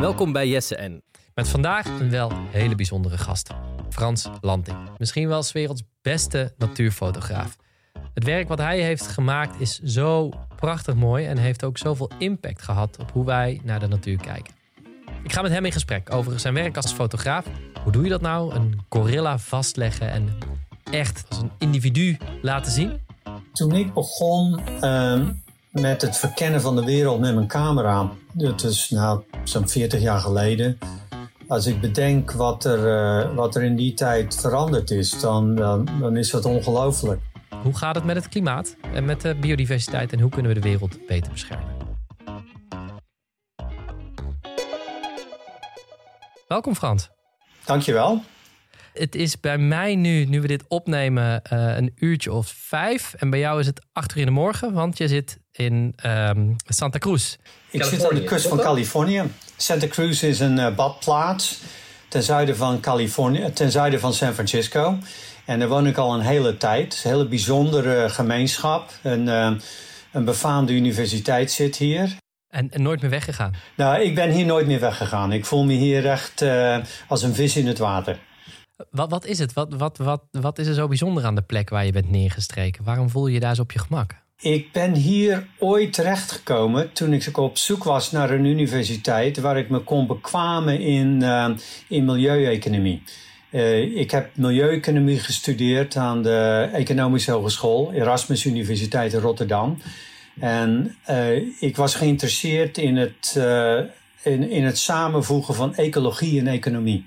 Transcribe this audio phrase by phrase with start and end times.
[0.00, 1.02] Welkom bij Jesse en.
[1.34, 3.50] Met vandaag een wel hele bijzondere gast.
[3.90, 4.76] Frans Lanting.
[4.98, 7.56] Misschien wel 's werelds beste natuurfotograaf.
[8.14, 12.62] Het werk wat hij heeft gemaakt is zo prachtig mooi en heeft ook zoveel impact
[12.62, 14.54] gehad op hoe wij naar de natuur kijken.
[15.22, 17.46] Ik ga met hem in gesprek over zijn werk als fotograaf.
[17.82, 18.54] Hoe doe je dat nou?
[18.54, 20.38] Een gorilla vastleggen en
[20.90, 23.00] echt als een individu laten zien?
[23.52, 25.32] Toen ik begon ehm,
[25.80, 30.20] met het verkennen van de wereld met mijn camera, dat is nou zo'n 40 jaar
[30.20, 30.78] geleden.
[31.48, 35.88] Als ik bedenk wat er, eh, wat er in die tijd veranderd is, dan, dan,
[36.00, 37.20] dan is dat ongelooflijk.
[37.62, 40.68] Hoe gaat het met het klimaat en met de biodiversiteit en hoe kunnen we de
[40.68, 41.74] wereld beter beschermen?
[46.48, 47.10] Welkom Frans.
[47.64, 48.22] Dankjewel.
[48.98, 53.14] Het is bij mij nu, nu we dit opnemen, eh, een uurtje of vijf.
[53.14, 56.52] En bij jou is het acht uur in de morgen, want je zit in ehm,
[56.64, 57.36] Santa Cruz.
[57.70, 59.22] Ik zit aan de kust van Californië.
[59.56, 61.60] Santa Cruz is een eh, badplaats
[62.08, 64.98] ten zuiden van Californië, ten zuiden van San Francisco.
[65.44, 66.84] En daar woon ik al een hele tijd.
[66.84, 68.90] Het is een hele bijzondere gemeenschap.
[69.02, 69.50] Een, eh,
[70.12, 72.16] een befaamde universiteit zit hier.
[72.48, 73.54] En, en nooit meer weggegaan.
[73.76, 75.32] Nou, ik ben hier nooit meer weggegaan.
[75.32, 78.18] Ik voel me hier echt eh, als een vis in het water.
[78.90, 79.52] Wat, wat is het?
[79.52, 82.84] Wat, wat, wat, wat is er zo bijzonder aan de plek waar je bent neergestreken?
[82.84, 84.14] Waarom voel je je daar zo op je gemak?
[84.40, 89.68] Ik ben hier ooit terechtgekomen toen ik op zoek was naar een universiteit waar ik
[89.68, 91.48] me kon bekwamen in, uh,
[91.88, 93.02] in milieueconomie.
[93.50, 99.78] Uh, ik heb milieueconomie gestudeerd aan de Economische Hogeschool, Erasmus Universiteit in Rotterdam.
[100.40, 103.38] En uh, ik was geïnteresseerd in het,
[104.22, 107.04] in, in het samenvoegen van ecologie en economie.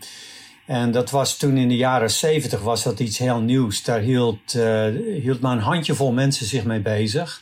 [0.69, 3.83] En dat was toen in de jaren zeventig was dat iets heel nieuws.
[3.83, 4.85] Daar hield, uh,
[5.21, 7.41] hield maar een handjevol mensen zich mee bezig.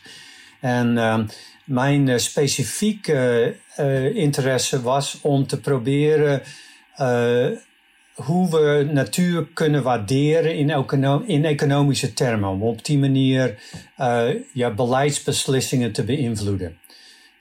[0.62, 1.20] En uh,
[1.64, 3.56] mijn uh, specifieke
[4.14, 6.42] interesse was om te proberen
[8.14, 12.50] hoe we natuur kunnen waarderen in, econo in economische termen.
[12.50, 13.60] Om op die manier
[14.54, 16.78] ja, beleidsbeslissingen te beïnvloeden.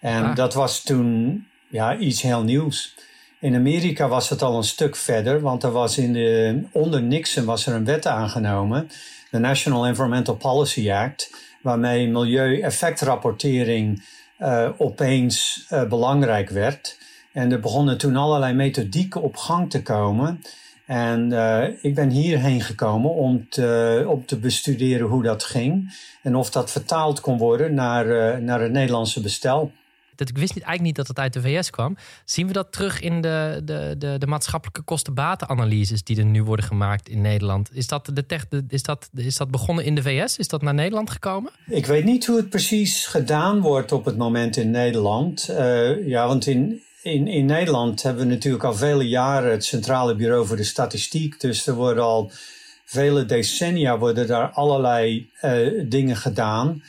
[0.01, 0.35] En ah.
[0.35, 2.95] dat was toen ja, iets heel nieuws.
[3.41, 7.45] In Amerika was het al een stuk verder, want er was in de, onder Nixon
[7.45, 8.89] was er een wet aangenomen,
[9.31, 14.05] de National Environmental Policy Act, waarmee milieueffectrapportering
[14.41, 16.99] uh, opeens uh, belangrijk werd.
[17.33, 20.43] En er begonnen toen allerlei methodieken op gang te komen.
[20.87, 26.51] En uh, ik ben hierheen gekomen om te, te bestuderen hoe dat ging en of
[26.51, 29.73] dat vertaald kon worden naar, naar het Nederlandse bestel
[30.17, 31.97] dat ik wist niet, eigenlijk niet dat het uit de VS kwam.
[32.25, 36.65] Zien we dat terug in de, de, de, de maatschappelijke kosten-batenanalyses die er nu worden
[36.65, 37.71] gemaakt in Nederland?
[37.73, 40.37] Is dat, de tech, is, dat, is dat begonnen in de VS?
[40.37, 41.53] Is dat naar Nederland gekomen?
[41.67, 45.49] Ik weet niet hoe het precies gedaan wordt op het moment in Nederland.
[45.51, 50.15] Uh, ja, want in, in, in Nederland hebben we natuurlijk al vele jaren het Centrale
[50.15, 51.41] Bureau voor de Statistiek.
[51.41, 52.31] Dus er worden al
[52.85, 56.83] vele decennia worden daar allerlei uh, dingen gedaan.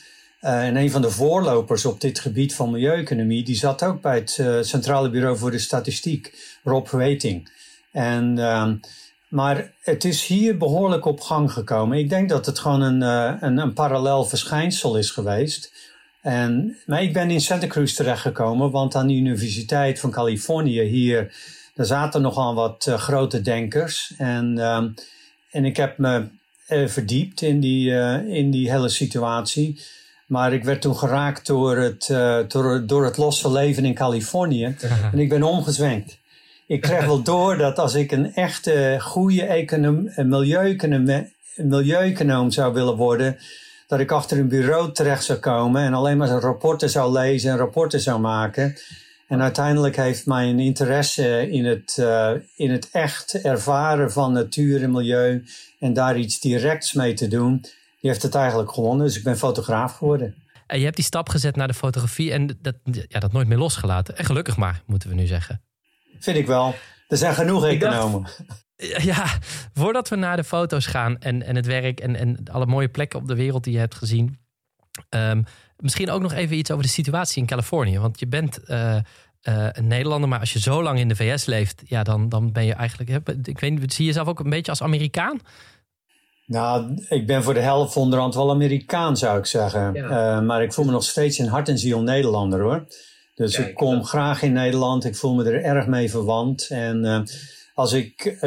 [0.47, 4.15] Uh, en een van de voorlopers op dit gebied van milieueconomie, die zat ook bij
[4.15, 7.51] het uh, Centrale Bureau voor de Statistiek, Rob Rating.
[7.91, 8.69] En, uh,
[9.27, 11.97] maar het is hier behoorlijk op gang gekomen.
[11.97, 15.71] Ik denk dat het gewoon een, uh, een, een, parallel verschijnsel is geweest.
[16.21, 21.35] En, maar ik ben in Santa Cruz terechtgekomen, want aan de Universiteit van Californië hier,
[21.73, 24.13] daar zaten nogal wat grote denkers.
[24.17, 24.89] En, ehm,
[25.51, 26.27] en ik heb me
[26.67, 27.91] verdiept in die,
[28.27, 29.79] in die hele situatie.
[30.27, 34.75] Maar ik werd toen geraakt door het, uh, door, door het losse leven in Californië.
[35.11, 36.17] En ik ben omgezwenkt.
[36.67, 42.95] Ik kreeg wel door dat als ik een echte goede econom, milieueconoom, milieueconoom zou willen
[42.95, 43.37] worden,
[43.87, 47.57] dat ik achter een bureau terecht zou komen en alleen maar rapporten zou lezen en
[47.57, 48.75] rapporten zou maken.
[49.27, 54.91] En uiteindelijk heeft mijn interesse in het, uh, in het echt ervaren van natuur en
[54.91, 55.43] milieu
[55.79, 57.65] en daar iets directs mee te doen,
[58.07, 59.05] die heeft het eigenlijk gewonnen.
[59.05, 60.35] Dus ik ben fotograaf geworden.
[60.67, 62.75] En je hebt die stap gezet naar de fotografie en dat,
[63.07, 64.17] ja, dat nooit meer losgelaten.
[64.17, 65.61] En gelukkig maar, moeten we nu zeggen.
[66.19, 66.75] Vind ik wel.
[67.07, 68.27] Er zijn genoeg economen.
[69.11, 69.25] ja,
[69.73, 73.19] voordat we naar de foto's gaan en, en het werk en, en alle mooie plekken
[73.19, 74.39] op de wereld die je hebt gezien.
[75.09, 75.43] Um,
[75.77, 77.99] misschien ook nog even iets over de situatie in Californië.
[77.99, 79.01] Want je bent uh, uh,
[79.71, 82.65] een Nederlander, maar als je zo lang in de VS leeft, ja, dan, dan ben
[82.65, 83.29] je eigenlijk.
[83.43, 85.39] Ik weet niet, zie je jezelf ook een beetje als Amerikaan?
[86.47, 89.93] Nou, ik ben voor de helft onderhand wel Amerikaan, zou ik zeggen.
[89.93, 90.37] Ja.
[90.37, 92.87] Uh, maar ik voel me nog steeds in hart en ziel Nederlander, hoor.
[93.35, 94.07] Dus Kijk, ik kom dat...
[94.07, 95.05] graag in Nederland.
[95.05, 96.67] Ik voel me er erg mee verwant.
[96.69, 97.19] En uh,
[97.73, 98.37] als ik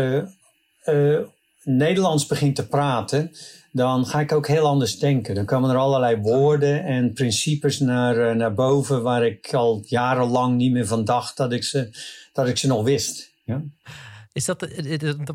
[0.84, 1.18] uh,
[1.62, 3.32] Nederlands begin te praten,
[3.72, 5.34] dan ga ik ook heel anders denken.
[5.34, 10.72] Dan komen er allerlei woorden en principes naar, naar boven waar ik al jarenlang niet
[10.72, 11.90] meer van dacht dat ik ze,
[12.32, 13.30] dat ik ze nog wist.
[13.44, 13.62] Ja?
[14.32, 14.68] Is dat,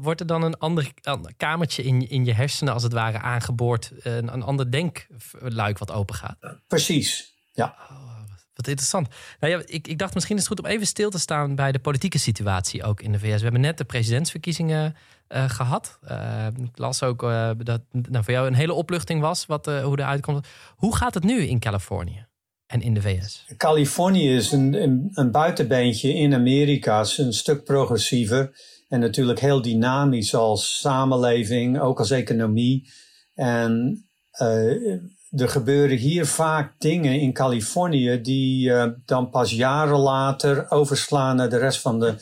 [0.01, 0.91] wordt er dan een ander
[1.37, 3.91] kamertje in, in je hersenen als het ware aangeboord?
[3.99, 6.37] Een, een ander denkluik wat open gaat?
[6.67, 7.75] Precies, ja.
[7.91, 8.15] Oh,
[8.53, 9.07] wat interessant.
[9.39, 11.71] Nou ja, ik, ik dacht misschien is het goed om even stil te staan bij
[11.71, 13.37] de politieke situatie ook in de VS.
[13.37, 14.95] We hebben net de presidentsverkiezingen
[15.29, 15.99] uh, gehad.
[16.11, 19.95] Uh, ik las ook uh, dat nou, voor jou een hele opluchting was wat, hoe
[19.95, 20.47] de uitkomst.
[20.75, 22.25] Hoe gaat het nu in Californië
[22.67, 23.45] en in de VS?
[23.57, 28.51] Californië is een, een, een buitenbeentje in Amerika, is een stuk progressiever
[28.87, 32.89] en natuurlijk heel dynamisch als samenleving, ook als economie.
[33.33, 34.05] En
[35.35, 41.49] er gebeuren hier vaak dingen in Californië die uh, dan pas jaren later overslaan naar
[41.49, 42.13] de rest van de,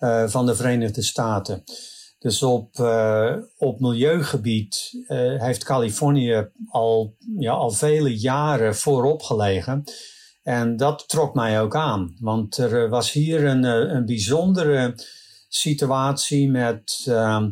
[0.00, 1.62] uh, van de Verenigde Staten.
[2.18, 5.04] Dus op, uh, op milieugebied
[5.38, 9.84] heeft Californië al, ja, al vele jaren voorop gelegen.
[10.42, 14.94] En dat trok mij ook aan, want er was hier een, een bijzondere
[15.50, 17.50] situatie met ehm,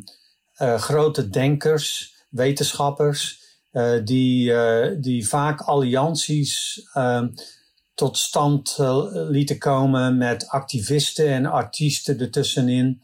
[0.79, 3.39] grote denkers, wetenschappers,
[3.73, 7.27] uh, die, uh, die vaak allianties uh,
[7.95, 13.03] tot stand eh, lieten komen met activisten en artiesten ertussenin.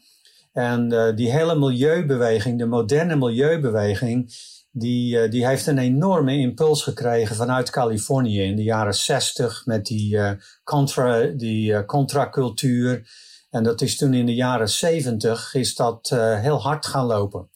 [0.53, 4.33] En die hele milieubeweging, de moderne milieubeweging,
[4.71, 10.19] die, die heeft een enorme impuls gekregen vanuit Californië in de jaren 60 met die,
[10.63, 13.07] contra, die contracultuur.
[13.55, 16.09] En dat is toen in de jaren 70 is dat
[16.41, 17.49] heel hard gaan lopen.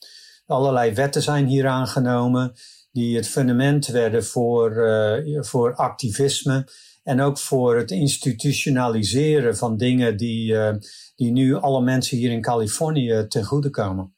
[0.46, 2.52] Allerlei wetten zijn hier aangenomen
[2.92, 6.68] die het fundament werden voor, uh, voor activisme
[7.02, 10.74] en ook voor het institutionaliseren van dingen die, uh,
[11.16, 14.14] die nu alle mensen hier in Californië ten goede komen.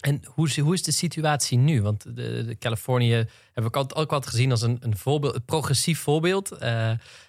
[0.00, 1.82] En hoe, hoe is de situatie nu?
[1.82, 6.58] Want de, Californië heb ik ook altijd gezien als een, een, voorbeeld, een progressief voorbeeld.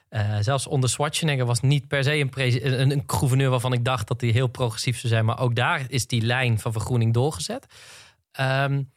[0.09, 4.21] Uh, zelfs onder Schwarzenegger was niet per se een, een, gouverneur waarvan ik dacht dat
[4.21, 5.25] hij heel progressief zou zijn.
[5.25, 7.65] Maar ook daar is die lijn van vergroening doorgezet.
[8.39, 8.91] Um,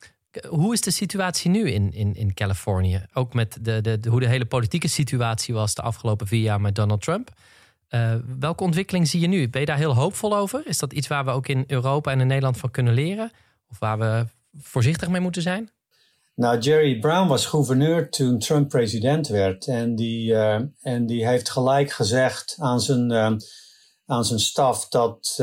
[0.48, 3.04] hoe is de situatie nu in, in, in Californië?
[3.12, 6.74] Ook met de, de, hoe de hele politieke situatie was de afgelopen vier jaar met
[6.74, 7.30] Donald Trump.
[7.90, 9.48] Uh, welke ontwikkeling zie je nu?
[9.48, 10.66] Ben je daar heel hoopvol over?
[10.66, 13.30] Is dat iets waar we ook in Europa en in Nederland van kunnen leren?
[13.68, 14.26] Of waar we
[14.60, 15.70] voorzichtig mee moeten zijn?
[16.34, 19.66] Nou, Jerry Brown was gouverneur toen Trump president werd.
[19.66, 23.36] En die, uh, en die heeft gelijk gezegd aan zijn, uh,
[24.06, 25.34] aan zijn staf dat,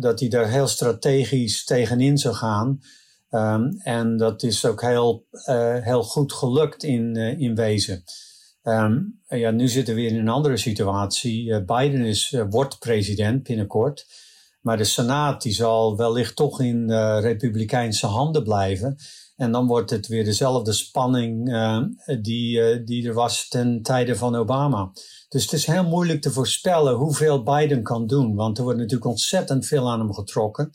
[0.00, 2.80] dat hij daar heel strategisch tegenin zou gaan.
[3.30, 5.26] Um, en dat is ook heel,
[5.80, 8.02] heel goed gelukt in, in wezen.
[8.62, 11.64] Um, ja, nu zitten we in een andere situatie.
[11.64, 14.06] Biden is, wordt president binnenkort.
[14.60, 18.96] Maar de Senaat die zal wellicht toch in republikeinse handen blijven.
[19.38, 21.44] En dan wordt het weer dezelfde spanning
[22.20, 24.90] die, die er was ten tijde van Obama.
[25.28, 28.34] Dus het is heel moeilijk te voorspellen hoeveel Biden kan doen.
[28.34, 30.70] Want er wordt natuurlijk ontzettend veel aan hem getrokken.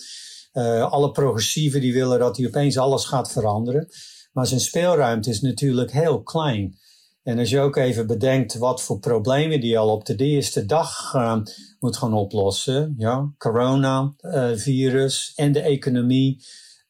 [0.54, 3.88] Uh, alle progressieven die willen dat hij opeens alles gaat veranderen.
[4.31, 6.77] Maar zijn speelruimte is natuurlijk heel klein.
[7.24, 11.13] En als je ook even bedenkt wat voor problemen die al op de eerste dag
[11.15, 11.38] uh,
[11.80, 12.94] moet gaan oplossen.
[12.98, 14.13] Ja, corona,
[14.56, 16.44] virus en de economie.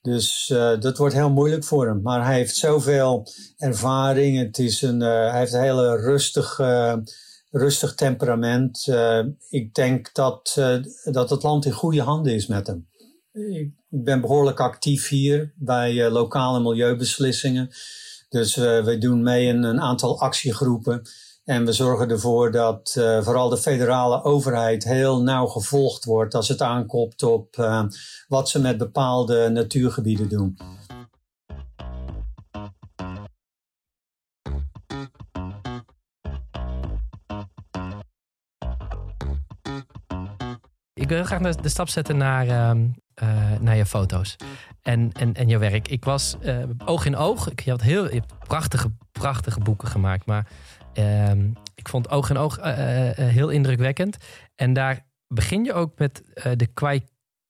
[0.03, 2.01] Dus uh, dat wordt heel moeilijk voor hem.
[2.01, 3.27] Maar hij heeft zoveel
[3.57, 4.37] ervaring.
[4.37, 6.59] Het is een, hij heeft een hele rustig,
[7.51, 8.87] rustig temperament.
[9.49, 10.61] ik denk dat,
[11.03, 12.87] dat het land in goede handen is met hem.
[13.51, 17.69] Ik ben behoorlijk actief hier bij lokale milieubeslissingen.
[18.29, 21.01] Dus wij doen mee in een aantal actiegroepen.
[21.43, 26.47] En we zorgen ervoor dat uh, vooral de federale overheid heel nauw gevolgd wordt als
[26.47, 27.55] het aankomt op
[28.27, 30.57] wat ze met bepaalde natuurgebieden doen.
[40.93, 42.87] Ik wil graag de, stap zetten naar ehm,
[43.23, 44.35] uh, naar je foto's
[44.81, 45.87] en, en, en je werk.
[45.87, 46.35] Ik was
[46.85, 47.49] oog in oog.
[47.49, 50.25] Ik had heel je prachtige, prachtige boeken gemaakt.
[50.25, 50.47] Maar
[50.93, 51.31] uh,
[51.75, 52.65] ik vond oog in oog uh,
[53.15, 54.17] heel indrukwekkend.
[54.55, 56.23] En daar begin je ook met
[56.57, 57.01] de Kwai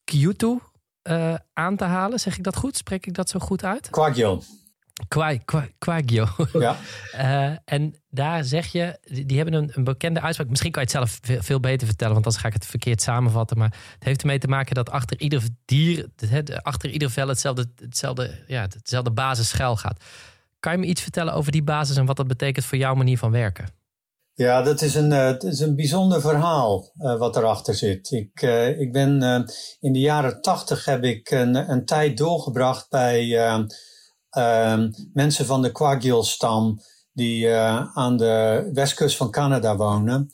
[0.04, 0.60] Kyutu
[1.54, 2.20] aan te halen.
[2.20, 2.78] Zeg ik dat goed?
[2.78, 3.90] Spreek ik dat zo goed uit?
[3.90, 4.42] Kwagyo.
[5.08, 5.42] Kwai,
[5.78, 6.28] Kwagyo.
[6.54, 6.78] Ja.
[7.16, 10.50] Uh, en daar zeg je, die hebben een, een, bekende uitspraak.
[10.50, 13.58] Misschien kan je het zelf veel, beter vertellen, want anders ga ik het verkeerd samenvatten.
[13.58, 16.08] Maar het heeft ermee te maken dat achter ieder dier,
[16.62, 20.04] achter ieder vel hetzelfde, hetzelfde, ja, hetzelfde basisschuil gaat.
[20.64, 23.18] Kan je me iets vertellen over die basis en wat dat betekent voor jouw manier
[23.18, 23.66] van werken?
[24.34, 28.12] Ja, dat is een, uh, is een bijzonder verhaal uh, wat erachter zit.
[28.12, 29.22] Ik, uh, ik ben
[29.80, 33.38] in de jaren tachtig heb ik een, een tijd doorgebracht bij
[34.30, 36.80] ehm, mensen van de Kwagil-stam
[37.14, 37.54] die
[37.94, 40.30] aan de westkust van Canada wonen.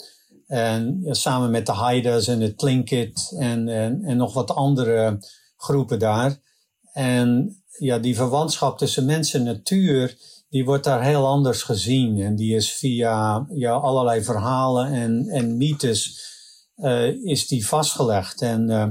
[0.47, 3.67] En samen met de Haidas en de Tlingit en,
[4.03, 5.17] en nog wat andere
[5.57, 6.37] groepen daar.
[6.93, 10.17] En ja, die verwantschap tussen mens en natuur,
[10.49, 12.21] die wordt daar heel anders gezien.
[12.21, 16.27] En die is via ja, allerlei verhalen en, en mythes
[16.77, 18.41] uh, is die vastgelegd.
[18.41, 18.87] En uh,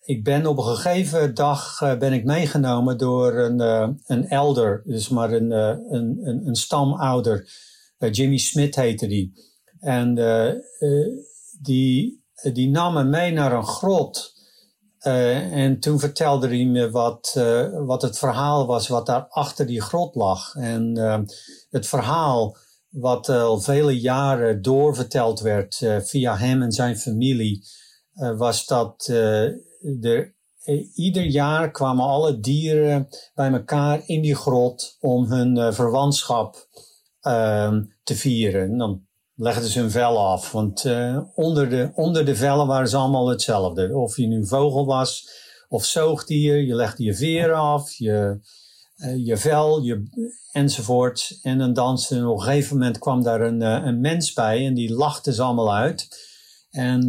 [0.00, 3.60] ik ben op een gegeven dag uh, ben ik meegenomen door een,
[4.06, 7.48] een elder, dus maar een, een, een, een stamouder.
[8.10, 9.32] Jimmy Smith heette die.
[9.80, 10.14] En
[11.60, 14.37] die, die nam me mee naar een grot
[15.02, 19.66] uh, en toen vertelde hij me wat, uh, wat het verhaal was wat daar achter
[19.66, 20.54] die grot lag.
[20.54, 21.18] En uh,
[21.70, 22.56] het verhaal
[22.88, 27.64] wat al vele jaren doorverteld werd via hem en zijn familie,
[28.36, 30.34] was dat er,
[30.94, 36.68] ieder jaar kwamen alle dieren bij elkaar in die grot om hun verwantschap
[37.20, 38.78] ehm, te vieren.
[38.78, 39.07] dan
[39.38, 40.52] legden ze hun vel af.
[40.52, 43.96] Want uh, onder, de, onder de vellen waren ze allemaal hetzelfde.
[43.96, 45.30] Of je nu vogel was
[45.68, 48.40] of zoogdier, je legde je veren af, je,
[48.96, 50.02] uh, je vel, je,
[50.52, 51.38] enzovoort.
[51.42, 52.28] En dan danste.
[52.28, 55.42] op een gegeven moment kwam daar een, uh, een mens bij en die lachte ze
[55.42, 56.26] allemaal uit.
[56.70, 57.02] En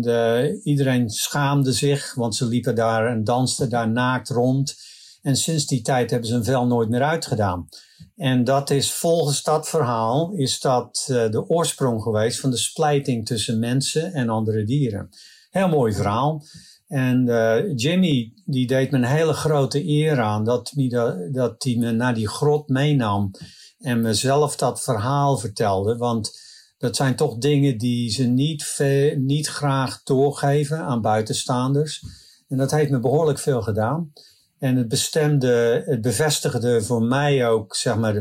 [0.63, 4.75] iedereen schaamde zich, want ze liepen daar en dansten daar naakt rond.
[5.21, 7.67] En sinds die tijd hebben ze hun vel nooit meer uitgedaan.
[8.15, 13.25] En dat is volgens dat verhaal is dat uh, de oorsprong geweest van de splijting
[13.25, 15.09] tussen mensen en andere dieren.
[15.49, 16.43] Heel mooi verhaal.
[16.87, 21.65] En uh, Jimmy die deed me een hele grote eer aan dat hij dat, dat
[21.65, 23.31] me naar die grot meenam
[23.79, 25.97] en mezelf dat verhaal vertelde.
[25.97, 26.31] Want
[26.77, 28.77] dat zijn toch dingen die ze niet,
[29.17, 32.03] niet graag doorgeven aan buitenstaanders.
[32.47, 34.11] En dat heeft me behoorlijk veel gedaan.
[34.59, 38.13] En het bestemde, het bevestigde voor mij ook, zeg maar,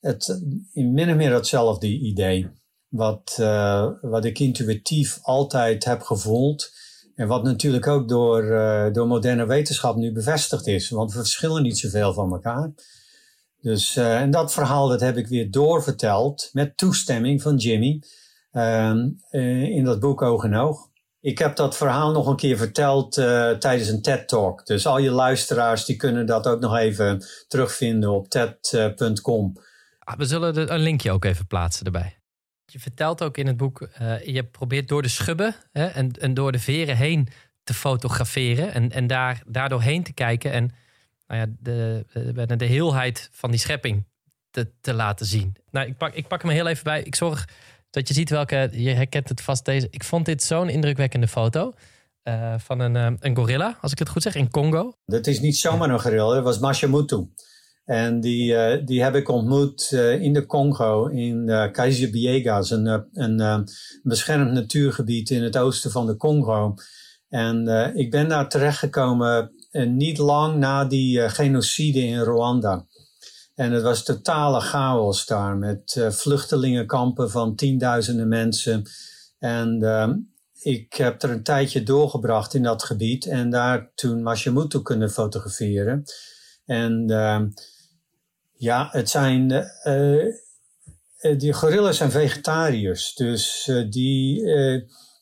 [0.00, 2.50] het, in min of meer hetzelfde idee.
[2.88, 6.70] Wat, uh, wat ik intuïtief altijd heb gevoeld.
[7.14, 10.90] En wat natuurlijk ook door, uh, door moderne wetenschap nu bevestigd is.
[10.90, 12.72] Want we verschillen niet zoveel van elkaar.
[13.60, 18.02] Dus, uh, en dat verhaal dat heb ik weer doorverteld met toestemming van Jimmy.
[19.30, 20.90] in dat boek Oog en Oog.
[21.22, 24.66] Ik heb dat verhaal nog een keer verteld uh, tijdens een TED-talk.
[24.66, 29.56] Dus al je luisteraars die kunnen dat ook nog even terugvinden op TED.com.
[29.98, 32.18] Ah, we zullen de, een linkje ook even plaatsen erbij.
[32.64, 36.34] Je vertelt ook in het boek, uh, je probeert door de schubben hè, en, en
[36.34, 37.28] door de veren heen
[37.64, 38.72] te fotograferen.
[38.72, 40.70] En, en daar, daardoor heen te kijken en
[41.26, 42.04] nou ja, de,
[42.46, 44.04] de, de heelheid van die schepping
[44.50, 45.56] te, te laten zien.
[45.70, 47.02] Nou, ik pak, ik pak hem heel even bij.
[47.02, 47.48] Ik zorg
[47.92, 49.88] dat je ziet welke, je herkent het vast deze.
[49.90, 51.72] Ik vond dit zo'n indrukwekkende foto.
[52.24, 54.92] Uh, van een, uh, een gorilla, als ik het goed zeg, in Congo.
[55.04, 57.28] Dat is niet zomaar een gorilla, dat was Mashamutu.
[57.84, 63.68] En die, uh, die heb ik ontmoet in de Congo, in uh, Kaisiabiegas, een, een
[64.02, 66.74] beschermd natuurgebied in het oosten van de Congo.
[67.28, 72.86] En ik ben daar terechtgekomen niet lang na die genocide in Rwanda.
[73.54, 78.90] En het was totale chaos daar met uh, vluchtelingenkampen van tienduizenden mensen.
[79.38, 80.08] En uh,
[80.74, 86.02] ik heb er een tijdje doorgebracht in dat gebied en daar toen Mashamutu kunnen fotograferen.
[86.64, 87.40] En uh,
[88.52, 89.50] ja, het zijn.
[89.82, 90.26] Eh,
[91.38, 94.42] die gorillas zijn vegetariërs, dus die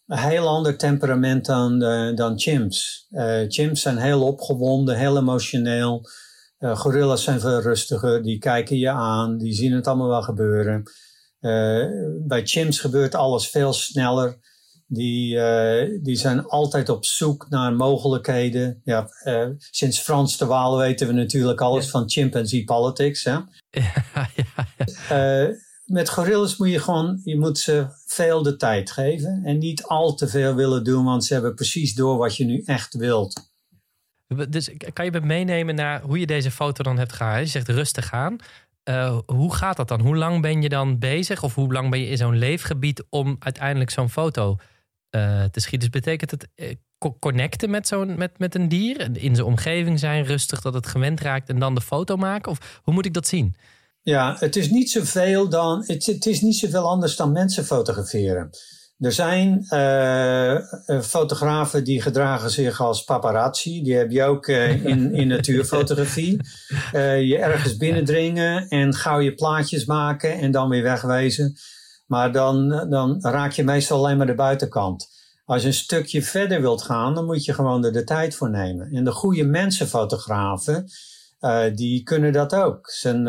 [0.06, 1.78] heel ander temperament dan,
[2.14, 3.06] dan chimps.
[3.48, 6.08] chimps zijn heel opgewonden, heel emotioneel.
[6.60, 10.82] Uh, gorillas zijn veel rustiger, die kijken je aan, die zien het allemaal wel gebeuren.
[11.40, 11.86] Uh,
[12.26, 14.38] bij chimps gebeurt alles veel sneller.
[14.86, 18.80] Die, uh, die zijn altijd op zoek naar mogelijkheden.
[18.84, 19.08] Ja,
[19.70, 21.90] sinds Frans de Waal weten we natuurlijk alles ja.
[21.90, 23.24] van chimpanzee politics.
[23.24, 23.38] Hè?
[23.70, 25.54] Ja, ja,
[25.90, 29.40] met gorillas moet je gewoon, je moet ze veel de tijd geven.
[29.44, 32.62] En niet al te veel willen doen, want ze hebben precies door wat je nu
[32.64, 33.49] echt wilt.
[34.48, 37.40] Dus kan je me meenemen naar hoe je deze foto dan hebt gehaald?
[37.40, 38.36] Je zegt rustig aan.
[38.84, 40.00] Uh, hoe gaat dat dan?
[40.00, 41.42] Hoe lang ben je dan bezig?
[41.42, 44.56] Of hoe lang ben je in zo'n leefgebied om uiteindelijk zo'n foto
[45.10, 45.90] uh, te schieten?
[45.90, 46.74] Dus betekent het uh,
[47.18, 49.00] connecten met, zo'n, met, met een dier?
[49.16, 52.50] In zijn omgeving zijn, rustig dat het gewend raakt en dan de foto maken?
[52.50, 53.56] Of hoe moet ik dat zien?
[54.02, 55.84] Ja, het is niet zoveel dan.
[55.86, 58.50] Het, het is niet zoveel anders dan mensen fotograferen.
[59.00, 60.56] Er zijn uh,
[61.02, 63.82] fotografen die gedragen zich als paparazzi.
[63.82, 66.40] Die heb je ook uh, in, in natuurfotografie.
[67.30, 71.56] je ergens binnendringen en gauw je plaatjes maken en dan weer wegwezen.
[72.06, 75.08] Maar dan, dan raak je meestal alleen maar de buitenkant.
[75.44, 78.50] Als je een stukje verder wilt gaan, dan moet je gewoon er de tijd voor
[78.50, 78.90] nemen.
[78.92, 80.86] En de goede mensenfotografen,
[81.74, 82.90] die kunnen dat ook.
[82.90, 83.26] Zijn,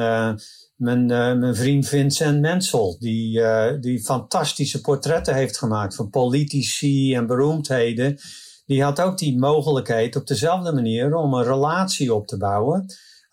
[0.82, 3.42] mijn, uh, mijn vriend Vincent Mensel, die,
[3.80, 8.20] die fantastische portretten heeft gemaakt van politici en beroemdheden.
[8.66, 12.86] Die had ook die mogelijkheid op dezelfde manier om een relatie op te bouwen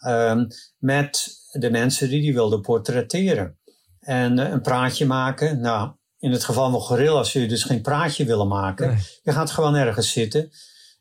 [0.07, 0.47] um,
[0.79, 3.59] met de mensen die hij wilde portretteren.
[4.01, 5.61] En een praatje maken.
[5.61, 8.99] Nou, in het geval van gorilla's zul je dus geen praatje willen maken.
[9.23, 10.51] Je gaat gewoon ergens zitten.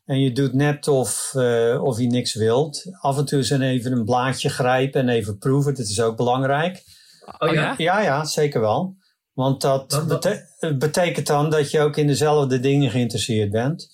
[0.08, 2.84] En je doet net of, uh, of je niks wilt.
[3.00, 5.74] Af en toe eens even een blaadje grijpen en even proeven.
[5.74, 6.82] Dat is ook belangrijk.
[7.38, 7.74] Oh ja?
[7.76, 8.96] Ja, ja, zeker wel.
[9.32, 10.04] Want dat
[10.78, 13.88] betekent dan dat je ook in dezelfde dingen geïnteresseerd bent.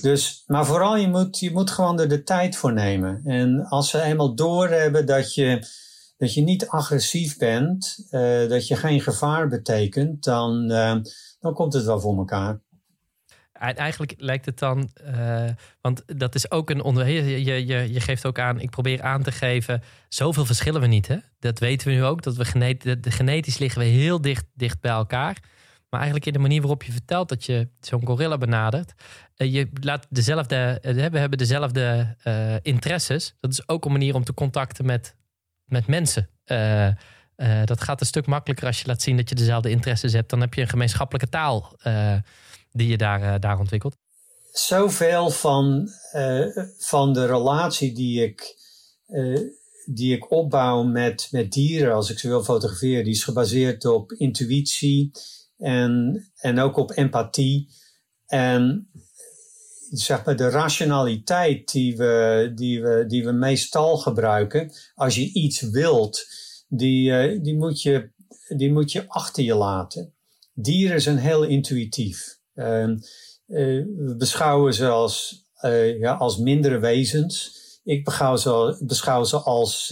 [0.00, 3.20] Dus, maar vooral, je moet, je moet gewoon er de tijd voor nemen.
[3.24, 5.66] En als ze eenmaal doorhebben dat je
[6.16, 10.96] dat je niet agressief bent, uh, dat je geen gevaar betekent, dan, uh,
[11.40, 12.60] dan komt het wel voor elkaar.
[13.72, 15.44] Eigenlijk lijkt het dan, uh,
[15.80, 17.06] want dat is ook een.
[17.06, 21.08] Je, je, je geeft ook aan, ik probeer aan te geven, zoveel verschillen we niet.
[21.08, 21.16] Hè?
[21.38, 22.44] Dat weten we nu ook, dat we
[23.10, 25.38] genetisch liggen we heel dicht, dicht bij elkaar.
[25.88, 28.92] Maar eigenlijk in de manier waarop je vertelt dat je zo'n gorilla benadert.
[29.34, 32.16] je laat dezelfde, we hebben dezelfde
[32.62, 33.34] interesses.
[33.40, 35.14] Dat is ook een manier om te contacten met
[35.64, 36.28] met mensen.
[37.64, 40.30] Dat gaat een stuk makkelijker als je laat zien dat je dezelfde interesses hebt.
[40.30, 42.14] Dan heb je een gemeenschappelijke taal uh,
[42.74, 43.96] die je daar, daar ontwikkelt.
[44.52, 45.88] Zoveel van,
[46.78, 48.56] van de relatie die ik,
[49.86, 54.12] die ik opbouw met, met dieren als ik ze wil fotograferen, die is gebaseerd op
[54.12, 55.10] intuïtie
[55.56, 57.68] en, en ook op empathie.
[58.26, 58.90] En
[59.90, 65.60] zeg maar, de rationaliteit die we, die, we, die we meestal gebruiken, als je iets
[65.60, 66.26] wilt,
[66.68, 68.10] die, die, moet je,
[68.56, 70.14] die moet je achter je laten.
[70.52, 72.42] Dieren zijn heel intuïtief.
[72.54, 72.96] Uh, uh,
[73.96, 77.62] we beschouwen ze als, eh, ja, als mindere wezens.
[77.84, 79.86] Ik beschouw ze, ze als,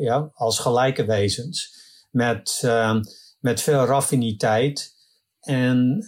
[0.00, 1.78] ja, als gelijke wezens.
[2.10, 3.02] Met, ehm,
[3.40, 4.94] met veel raffiniteit.
[5.40, 6.04] En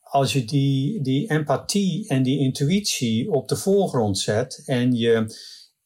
[0.00, 5.34] als je die, die empathie en die intuïtie op de voorgrond zet en je,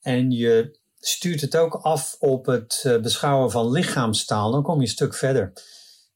[0.01, 4.83] en je stuurt het ook af op het eh, beschouwen van lichaamstaal, dan kom je
[4.83, 5.53] een stuk verder.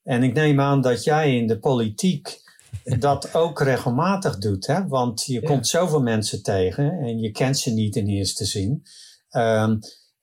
[0.03, 2.40] En ik neem aan dat jij in de politiek
[2.85, 4.87] dat ook regelmatig doet, hè?
[4.87, 8.83] want je komt zoveel mensen tegen en je kent ze niet in eerste zin.
[9.31, 9.79] Um,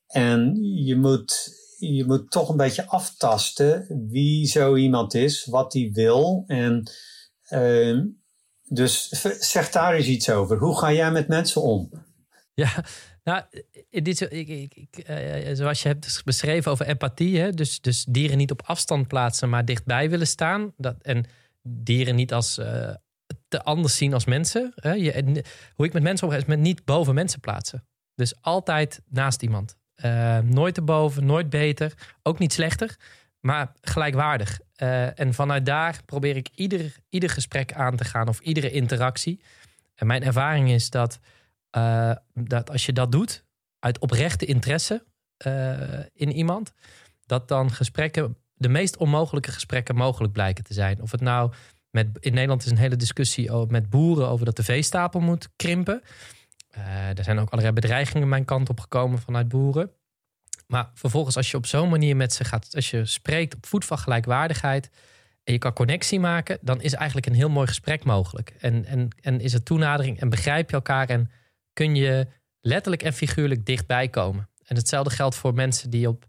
[0.08, 5.90] en je moet, je moet toch een beetje aftasten wie zo iemand is, wat hij
[5.94, 6.92] wil en
[7.54, 8.06] Ehm,
[8.68, 10.58] dus zeg daar eens iets over.
[10.58, 11.90] Hoe ga jij met mensen om?
[12.54, 12.86] Ja,
[13.24, 13.44] nou,
[13.90, 17.40] dit, ik, ik, ik, uh, zoals je hebt beschreven over empathie.
[17.40, 17.52] Hè?
[17.52, 20.74] Dus, dus dieren niet op afstand plaatsen, maar dichtbij willen staan.
[20.78, 21.26] Dat, en
[21.68, 22.94] dieren niet als uh,
[23.48, 24.72] te anders zien als mensen.
[24.76, 25.22] Hè?
[25.76, 27.88] Hoe ik met mensen omga is met niet boven mensen plaatsen.
[28.16, 29.78] Dus altijd naast iemand.
[29.96, 31.94] Uh, nooit erboven, nooit beter.
[32.24, 32.96] Ook niet slechter,
[33.40, 34.60] maar gelijkwaardig.
[34.78, 39.42] Uh, en vanuit daar probeer ik ieder, ieder gesprek aan te gaan of iedere interactie.
[39.96, 41.20] En mijn ervaring is dat,
[42.34, 43.46] dat als je dat doet,
[43.80, 45.06] uit oprechte interesse
[46.14, 46.74] in iemand,
[47.26, 51.02] dat dan gesprekken, de meest onmogelijke gesprekken mogelijk blijken te zijn.
[51.02, 51.54] Of het nou
[51.90, 56.02] met, in Nederland is een hele discussie met boeren over dat de veestapel moet krimpen.
[57.16, 59.92] er zijn ook allerlei bedreigingen mijn kant op gekomen vanuit boeren.
[60.68, 63.86] Maar vervolgens, als je op zo'n manier met ze gaat, als je spreekt op voet
[63.86, 64.90] van gelijkwaardigheid
[65.44, 68.54] en je kan connectie maken, dan is eigenlijk een heel mooi gesprek mogelijk.
[68.60, 71.32] En, en, en is er toenadering en begrijp je elkaar en
[71.74, 72.28] kun je
[72.62, 74.50] letterlijk en figuurlijk dichtbij komen.
[74.64, 76.26] En hetzelfde geldt voor mensen die op,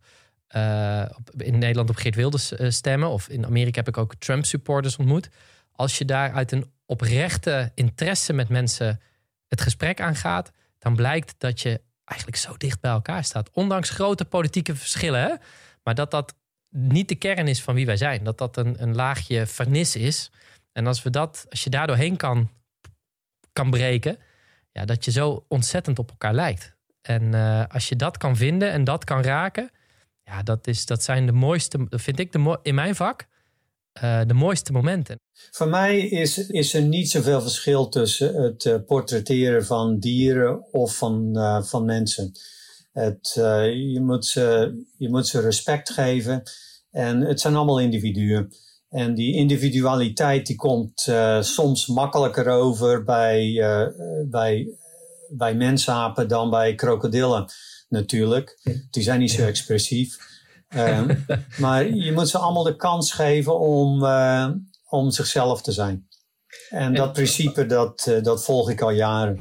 [1.16, 3.08] op in Nederland op Geert Wilders uh, stemmen.
[3.08, 5.28] Of in Amerika heb ik ook Trump supporters ontmoet.
[5.72, 9.00] Als je daar uit een oprechte interesse met mensen
[9.48, 13.50] het gesprek aangaat, dan blijkt dat je eigenlijk zo dicht bij elkaar staat.
[13.50, 15.20] Ondanks grote politieke verschillen.
[15.20, 15.34] Hè?
[15.82, 16.34] Maar dat dat
[16.70, 18.24] niet de kern is van wie wij zijn.
[18.24, 20.30] Dat dat een, een laagje vernis is.
[20.72, 22.50] En als, we dat, als je daar doorheen kan,
[23.52, 24.18] kan breken,
[24.72, 26.74] ja, dat je zo ontzettend op elkaar lijkt.
[27.02, 29.70] En uh, als je dat kan vinden en dat kan raken,
[30.24, 33.26] ja, dat, is, dat zijn de mooiste, vind ik de, in mijn vak,
[34.02, 35.20] uh, de mooiste momenten.
[35.50, 40.96] Voor mij is, is er niet zoveel verschil tussen het uh, portretteren van dieren of
[40.96, 42.32] van, uh, van mensen.
[42.92, 43.32] Het,
[43.92, 46.42] je, moet ze, je moet ze respect geven
[46.90, 48.52] en het zijn allemaal individuen.
[48.88, 51.08] En die individualiteit die komt
[51.40, 53.62] soms makkelijker over bij,
[54.30, 54.68] bij,
[55.28, 57.46] bij mensapen dan bij krokodillen
[57.94, 58.58] natuurlijk.
[58.90, 60.16] Die zijn niet zo expressief.
[60.68, 61.16] Ehm,
[61.58, 64.48] maar je moet ze allemaal de kans geven om, uh,
[64.88, 66.08] om zichzelf te zijn.
[66.70, 69.40] En dat principe, dat, uh, dat volg ik al jaren.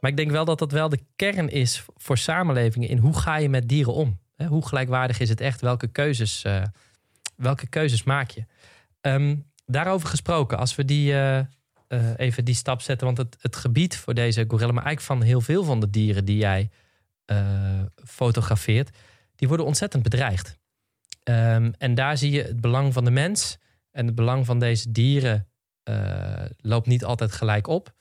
[0.00, 3.36] Maar ik denk wel dat dat wel de kern is voor samenlevingen in hoe ga
[3.36, 4.18] je met dieren om?
[4.48, 5.60] Hoe gelijkwaardig is het echt?
[5.60, 6.62] Welke keuzes, uh,
[7.36, 8.44] welke keuzes maak je?
[9.00, 11.14] Um, daarover gesproken, als we die,
[11.92, 13.06] uh, even die stap zetten.
[13.06, 16.24] Want het, het gebied voor deze gorilla, maar eigenlijk van heel veel van de dieren
[16.24, 16.70] die jij
[18.04, 18.96] fotografeert,
[19.36, 20.58] die worden ontzettend bedreigd.
[21.24, 23.58] Um, en daar zie je het belang van de mens
[23.90, 25.48] en het belang van deze dieren
[26.56, 27.94] loopt niet altijd gelijk op.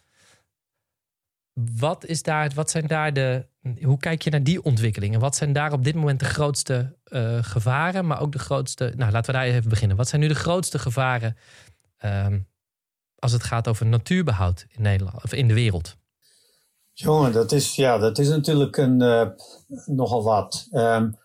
[1.54, 3.48] Wat, is daar, wat zijn daar de.
[3.82, 5.20] Hoe kijk je naar die ontwikkelingen?
[5.20, 6.98] Wat zijn daar op dit moment de grootste
[7.42, 8.94] gevaren, maar ook de grootste.
[8.96, 9.98] Nou, laten we daar even beginnen.
[9.98, 11.38] Wat zijn nu de grootste gevaren
[12.06, 12.48] um,
[13.20, 15.96] als het gaat over natuurbehoud in Nederland of in de wereld?
[16.94, 19.28] Jongen, dat is, ja, dat is natuurlijk een, uh,
[19.86, 20.68] nogal wat.
[20.72, 21.18] Um,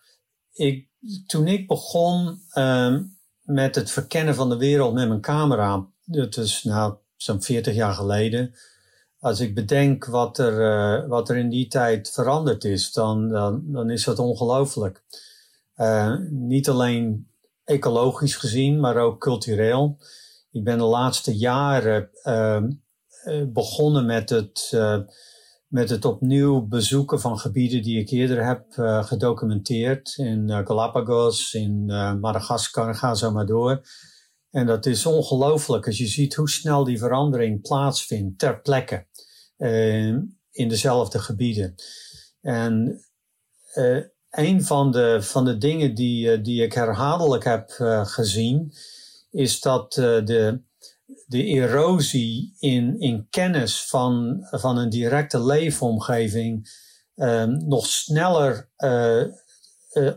[0.53, 0.87] ik,
[1.25, 6.63] toen ik begon um, met het verkennen van de wereld met mijn camera, dat is
[6.63, 8.55] nou zo'n 40 jaar geleden
[9.25, 13.63] als ik bedenk wat er, uh, wat er in die tijd veranderd is, dan, dan,
[13.65, 15.03] dan is dat ongelooflijk.
[15.77, 17.27] Uh, niet alleen
[17.63, 19.97] ecologisch gezien, maar ook cultureel.
[20.55, 22.63] Ik ben de laatste jaren uh,
[23.47, 24.79] begonnen met het,
[25.67, 28.65] met het opnieuw bezoeken van gebieden die ik eerder heb
[29.05, 30.13] gedocumenteerd.
[30.17, 31.85] In Galapagos, in
[32.19, 33.81] Madagaskar, ga zo maar door.
[34.51, 39.07] En dat is ongelooflijk als je ziet hoe snel die verandering plaatsvindt ter plekke
[39.57, 40.07] uh,
[40.51, 41.75] in dezelfde gebieden.
[42.41, 43.05] En
[44.29, 47.69] een van de, van de dingen die, die ik herhaaldelijk heb
[48.03, 48.73] gezien,
[49.35, 50.61] is dat de,
[51.27, 56.69] de erosie in, in kennis van, van een directe leefomgeving
[57.65, 58.69] nog sneller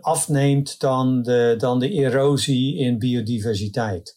[0.01, 4.15] afneemt dan de, dan de erosie in biodiversiteit.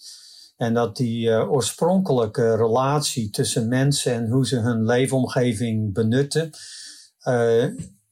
[0.57, 6.49] En dat die oorspronkelijke relatie tussen mensen en hoe ze hun leefomgeving benutten,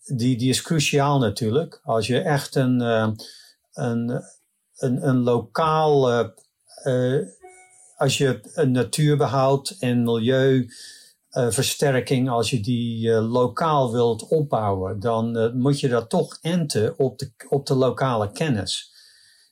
[0.05, 1.79] die, die is cruciaal natuurlijk.
[1.83, 4.23] Als je echt een, een,
[4.75, 6.23] een, een lokaal,
[7.95, 15.87] als je een natuurbehoud en milieuversterking, als je die lokaal wilt opbouwen, dan moet je
[15.87, 18.97] dat toch enten op de, op de lokale kennis.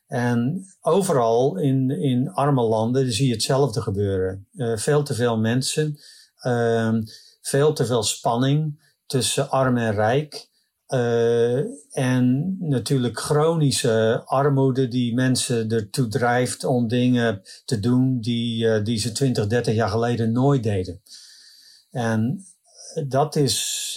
[0.08, 4.48] En overal in, in arme landen zie je hetzelfde gebeuren.
[4.76, 5.98] Veel te veel mensen,
[6.44, 6.94] uh,
[7.42, 10.50] veel te veel spanning tussen arm en rijk.
[10.90, 11.58] Uh,
[11.92, 18.98] en natuurlijk chronische armoede die mensen ertoe drijft om dingen te doen die, uh, die
[18.98, 21.02] ze 20, 30 jaar geleden nooit deden.
[21.92, 22.46] En
[23.08, 23.92] dat is,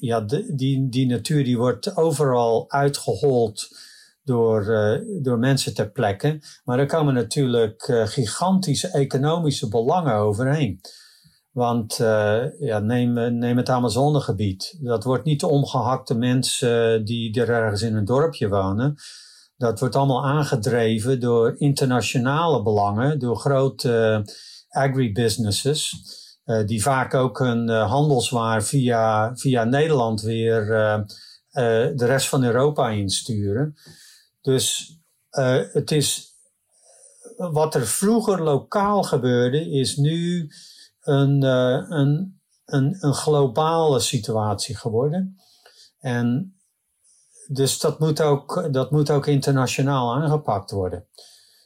[0.00, 3.68] ja, de, die, die natuur die wordt overal uitgehold
[4.24, 4.64] door,
[5.22, 6.40] door mensen ter plekke.
[6.64, 10.80] Maar er komen natuurlijk gigantische economische belangen overheen.
[11.50, 14.78] Want uh, ja, neem, neem het Amazonegebied.
[14.80, 18.94] Dat wordt niet omgehakte mensen die er ergens in een dorpje wonen.
[19.56, 24.24] Dat wordt allemaal aangedreven door internationale belangen, door grote
[24.68, 25.94] agribusinesses.
[26.66, 30.66] die vaak ook hun handelswaar via, via Nederland weer
[31.94, 33.74] de rest van Europa insturen.
[34.40, 34.96] Dus
[35.30, 36.28] uh, het is
[37.36, 40.50] wat er vroeger lokaal gebeurde, is nu
[41.00, 45.36] een, uh, een, een, een globale situatie geworden.
[45.98, 46.54] En
[47.48, 51.06] dus dat moet, ook, dat moet ook internationaal aangepakt worden.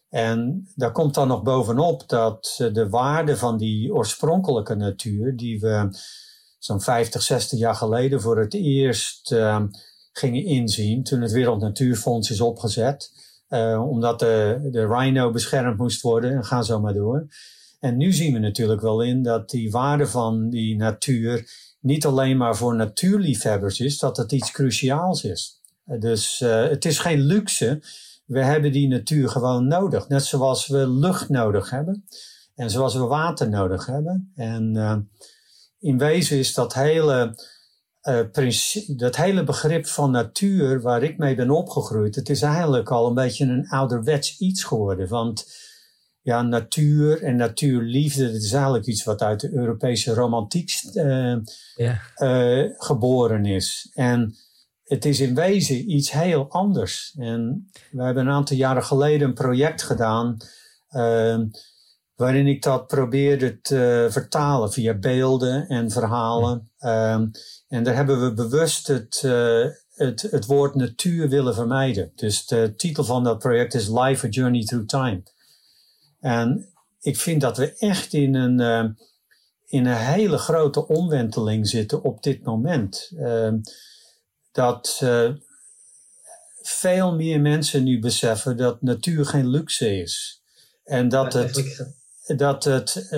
[0.08, 5.88] En daar komt dan nog bovenop dat de waarde van die oorspronkelijke natuur, die we
[6.58, 9.62] zo'n 50, 60 jaar geleden voor het eerst uh,
[10.12, 13.22] gingen inzien toen het Wereld Natuurfonds is opgezet.
[13.88, 17.26] Omdat de, de rhino beschermd moest worden en ga zo maar door.
[17.84, 22.36] En nu zien we natuurlijk wel in dat die waarde van die natuur niet alleen
[22.36, 25.60] maar voor natuurliefhebbers is, dat het iets cruciaals is.
[25.98, 27.82] Dus uh, het is geen luxe.
[28.24, 30.08] We hebben die natuur gewoon nodig.
[30.08, 32.04] Net zoals we lucht nodig hebben.
[32.54, 34.32] En zoals we water nodig hebben.
[34.34, 34.96] En uh,
[35.78, 37.36] in wezen is dat hele
[38.02, 38.56] uh,
[38.96, 43.14] dat hele begrip van natuur waar ik mee ben opgegroeid, het is eigenlijk al een
[43.14, 45.08] beetje een ouderwets iets geworden.
[45.08, 45.46] Want
[46.24, 51.37] ja, natuur en natuurliefde, dat is eigenlijk iets wat uit de Europese romantiek uh,
[51.74, 52.00] ja.
[52.16, 53.90] uh, geboren is.
[53.94, 54.34] En
[54.84, 57.14] het is in wezen iets heel anders.
[57.18, 60.37] En we hebben een aantal jaren geleden een project gedaan
[62.14, 66.70] waarin ik dat probeerde te vertalen via beelden en verhalen.
[66.78, 67.30] Um,
[67.68, 72.12] en daar hebben we bewust het, uh, het, het woord natuur willen vermijden.
[72.14, 75.22] Dus de titel van dat project is Life a Journey Through Time.
[76.24, 76.66] En
[77.00, 78.90] ik vind dat we echt in een, uh,
[79.66, 83.12] in een hele grote omwenteling zitten op dit moment.
[83.16, 83.52] Uh,
[84.52, 85.30] dat uh,
[86.62, 90.42] veel meer mensen nu beseffen dat natuur geen luxe is.
[90.84, 91.87] En dat het,
[92.37, 93.08] dat het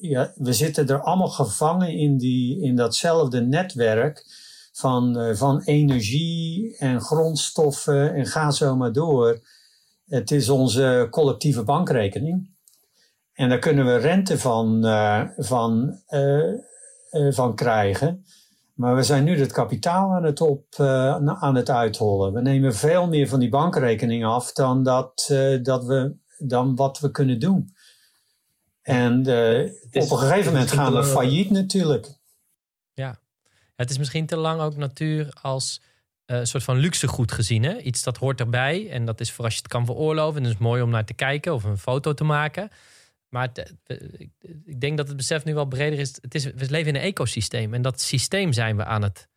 [0.00, 4.24] ja, we zitten er allemaal gevangen in, die, in datzelfde netwerk
[4.72, 9.40] van, van energie en grondstoffen en ga zo maar door.
[10.06, 12.52] Het is onze collectieve bankrekening.
[13.32, 16.00] En daar kunnen we rente van, uh, van,
[17.30, 18.24] van krijgen.
[18.74, 20.74] Maar we zijn nu het kapitaal aan het, op,
[21.24, 22.32] aan het uithollen.
[22.32, 25.26] We nemen veel meer van die bankrekening af dan, dat,
[25.62, 27.74] dat we, dan wat we kunnen doen.
[28.84, 29.72] En uh,
[30.04, 32.18] op een gegeven moment gaan we failliet natuurlijk.
[32.92, 33.18] Ja,
[33.76, 35.82] het is misschien te lang ook natuur als
[36.26, 37.62] uh, een soort van luxegoed gezien.
[37.62, 37.78] Hè?
[37.78, 40.36] Iets dat hoort erbij en dat is voor als je het kan veroorloven.
[40.36, 42.70] En het is mooi om naar te kijken of een foto te maken.
[43.28, 43.48] Maar
[44.64, 46.18] ik denk dat het besef nu wel breder is.
[46.20, 46.44] Het is.
[46.44, 49.28] We leven in een ecosysteem en dat systeem zijn we aan het,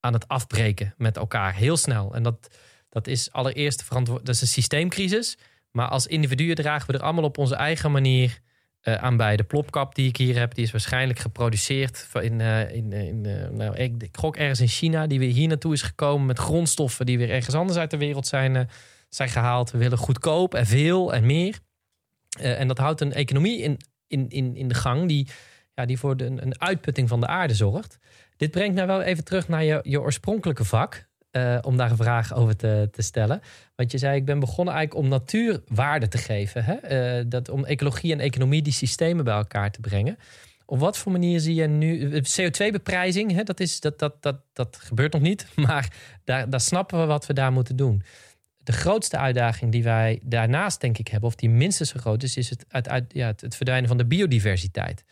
[0.00, 2.14] aan het afbreken met elkaar heel snel.
[2.14, 2.56] En dat,
[2.88, 4.26] dat is allereerst verantwoord.
[4.26, 5.38] Dat is een systeemcrisis.
[5.70, 8.40] Maar als individuen dragen we er allemaal op onze eigen manier
[8.82, 9.36] uh, aan bij.
[9.36, 13.48] De plopkap die ik hier heb, die is waarschijnlijk geproduceerd in, uh, in, in uh,
[13.48, 17.18] nou, ik, gok ergens in China, die weer hier naartoe is gekomen met grondstoffen die
[17.18, 18.68] weer ergens anders uit de wereld zijn,
[19.08, 19.70] zijn gehaald.
[19.70, 21.58] We willen goedkoop en veel en meer.
[22.40, 25.28] en dat houdt een economie in, in, in, in de gang die,
[25.74, 27.98] ja, die voor een uitputting van de aarde zorgt.
[28.36, 31.07] Dit brengt nou wel even terug naar je, je oorspronkelijke vak.
[31.32, 33.40] Uh, om daar een vraag over te, te stellen.
[33.76, 36.64] Want je zei, ik ben begonnen eigenlijk om natuurwaarde te geven.
[36.64, 37.18] Hè?
[37.18, 40.18] Uh, dat, om ecologie en economie, die systemen bij elkaar te brengen.
[40.70, 42.12] Op wat voor manier zie je nu...
[42.12, 45.46] Eh, CO2-beprijzing, dat, is, dat, dat, dat, dat gebeurt nog niet.
[45.66, 45.92] Maar
[46.24, 48.02] daar, daar snappen we wat we daar moeten doen.
[48.56, 51.28] De grootste uitdaging die wij daarnaast, denk ik, hebben...
[51.28, 54.06] of die minstens zo groot is, is het, het, ja, het, het verdwijnen van de
[54.06, 55.04] biodiversiteit.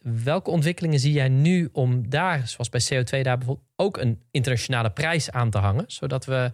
[0.00, 4.90] Welke ontwikkelingen zie jij nu om daar, zoals bij CO2, daar bijvoorbeeld ook een internationale
[4.90, 6.52] prijs aan te hangen, zodat we,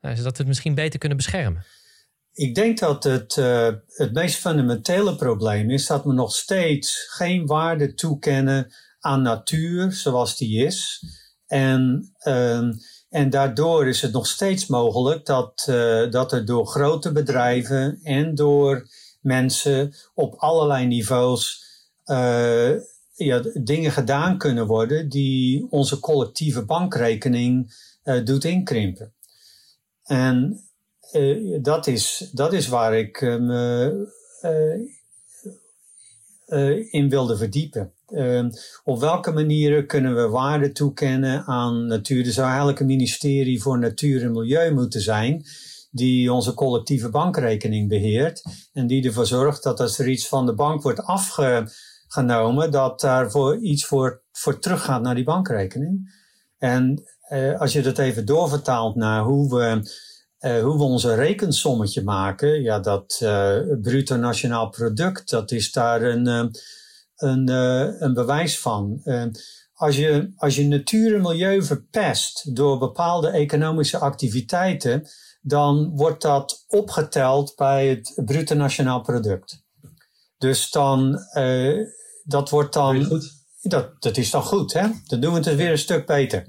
[0.00, 1.64] nou, zodat we het misschien beter kunnen beschermen?
[2.32, 7.46] Ik denk dat het, uh, het meest fundamentele probleem is dat we nog steeds geen
[7.46, 11.04] waarde toekennen aan natuur zoals die is.
[11.46, 12.72] En, uh,
[13.08, 18.34] en daardoor is het nog steeds mogelijk dat, uh, dat er door grote bedrijven en
[18.34, 18.88] door
[19.20, 21.65] mensen op allerlei niveaus
[23.14, 29.14] ja, dingen gedaan kunnen worden die onze collectieve bankrekening uh, doet inkrimpen.
[30.02, 30.60] En
[31.12, 34.14] uh, dat, is, dat is waar ik me
[36.90, 37.92] in wilde verdiepen.
[38.84, 42.26] op welke manieren kunnen we waarde toekennen aan natuur?
[42.26, 45.44] Er zou eigenlijk een ministerie voor natuur en milieu moeten zijn
[45.96, 48.42] die onze collectieve bankrekening beheert
[48.72, 51.68] en die ervoor zorgt dat als er iets van de bank wordt afge,
[52.16, 56.14] genomen dat daarvoor iets voor, voor teruggaat naar die bankrekening.
[56.58, 59.90] En eh, als je dat even doorvertaalt naar hoe we,
[60.38, 66.02] eh, hoe we onze rekensommetje maken, ja, dat uh, bruto nationaal product, dat is daar
[66.02, 66.44] een, uh,
[67.16, 67.48] een,
[68.02, 69.02] een bewijs van.
[69.74, 75.08] als, je, als je natuur en milieu verpest door bepaalde economische activiteiten,
[75.40, 79.64] dan wordt dat opgeteld bij het bruto nationaal product.
[80.38, 81.18] Dus dan,
[82.26, 83.04] dat wordt dan.
[83.04, 83.34] Goed.
[83.62, 84.86] Dat, dat is dan goed, hè?
[85.06, 86.46] Dan doen we het weer een stuk beter.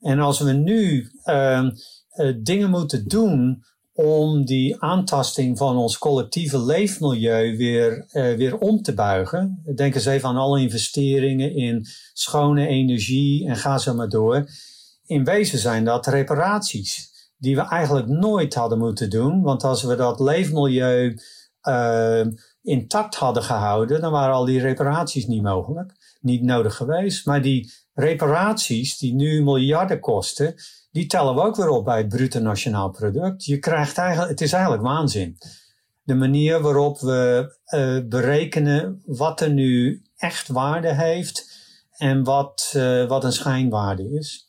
[0.00, 1.68] En als we nu uh,
[2.14, 8.82] uh, dingen moeten doen om die aantasting van ons collectieve leefmilieu weer, uh, weer om
[8.82, 9.62] te buigen.
[9.74, 14.48] Denk eens even aan alle investeringen in schone energie en ga zo maar door.
[15.06, 19.42] In wezen zijn dat reparaties die we eigenlijk nooit hadden moeten doen.
[19.42, 21.18] Want als we dat leefmilieu
[21.68, 22.26] uh,
[22.62, 27.26] intact hadden gehouden, dan waren al die reparaties niet mogelijk, niet nodig geweest.
[27.26, 30.54] Maar die reparaties die nu miljarden kosten,
[30.90, 33.44] die tellen we ook weer op bij het bruto nationaal product.
[33.44, 35.38] Je krijgt eigenlijk, het is eigenlijk waanzin.
[36.02, 41.58] De manier waarop we uh, berekenen wat er nu echt waarde heeft
[41.90, 44.48] en wat, uh, wat een schijnwaarde is.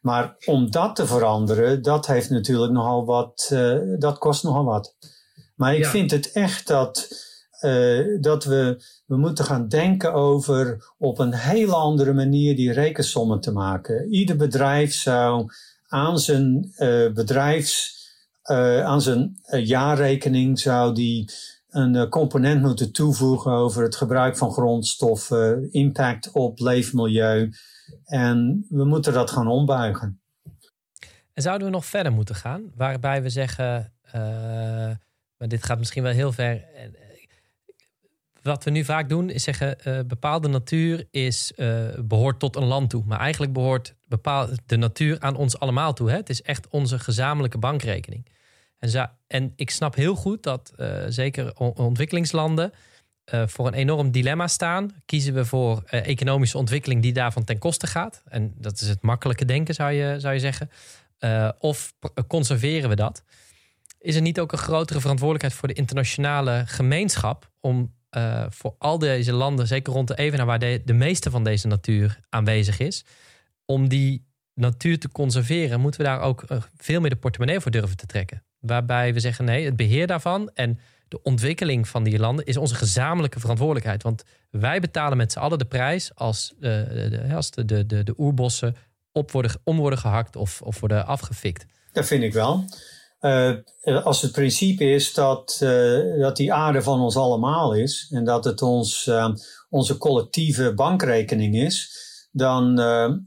[0.00, 4.96] Maar om dat te veranderen, dat heeft natuurlijk nogal wat, uh, dat kost nogal wat.
[5.54, 5.90] Maar ik ja.
[5.90, 7.08] vind het echt dat
[7.60, 13.40] uh, dat we, we moeten gaan denken over op een hele andere manier die rekensommen
[13.40, 14.12] te maken.
[14.12, 15.50] Ieder bedrijf zou
[15.86, 18.04] aan zijn uh, bedrijfs,
[18.50, 21.30] uh, aan zijn jaarrekening zou die
[21.68, 27.52] een component moeten toevoegen over het gebruik van grondstoffen, impact op leefmilieu.
[28.04, 30.20] En we moeten dat gaan ombuigen.
[31.32, 33.92] En zouden we nog verder moeten gaan, waarbij we zeggen,
[35.38, 36.64] maar dit gaat misschien wel heel ver.
[38.46, 42.64] Wat we nu vaak doen is zeggen, uh, bepaalde natuur is, uh, behoort tot een
[42.64, 43.02] land toe.
[43.06, 46.10] Maar eigenlijk behoort bepaald, de natuur aan ons allemaal toe.
[46.10, 46.16] Hè?
[46.16, 48.26] Het is echt onze gezamenlijke bankrekening.
[48.78, 50.72] En, en ik snap heel goed dat
[51.08, 52.72] zeker ontwikkelingslanden
[53.24, 54.90] voor een enorm dilemma staan.
[55.04, 58.22] Kiezen we voor economische ontwikkeling die daarvan ten koste gaat.
[58.28, 60.70] En dat is het makkelijke denken, zou je, zou je zeggen.
[61.20, 61.92] Uh, of
[62.26, 63.22] conserveren we dat?
[63.98, 68.98] Is er niet ook een grotere verantwoordelijkheid voor de internationale gemeenschap om uh, voor al
[68.98, 73.04] deze landen, zeker rond de Evenaar, waar de, de meeste van deze natuur aanwezig is,
[73.64, 77.70] om die natuur te conserveren, moeten we daar ook uh, veel meer de portemonnee voor
[77.70, 78.44] durven te trekken.
[78.58, 82.74] Waarbij we zeggen: nee, het beheer daarvan en de ontwikkeling van die landen is onze
[82.74, 84.02] gezamenlijke verantwoordelijkheid.
[84.02, 86.54] Want wij betalen met z'n allen de prijs als,
[87.34, 88.76] als de, de, de, de oerbossen
[89.12, 91.66] op worden, om worden gehakt of, of worden afgefikt.
[91.92, 92.64] Dat vind ik wel.
[93.26, 98.24] Uh, als het principe is dat, uh, dat die aarde van ons allemaal is en
[98.24, 99.34] dat het ons, uh,
[99.70, 101.90] onze collectieve bankrekening is,
[102.32, 102.76] dan,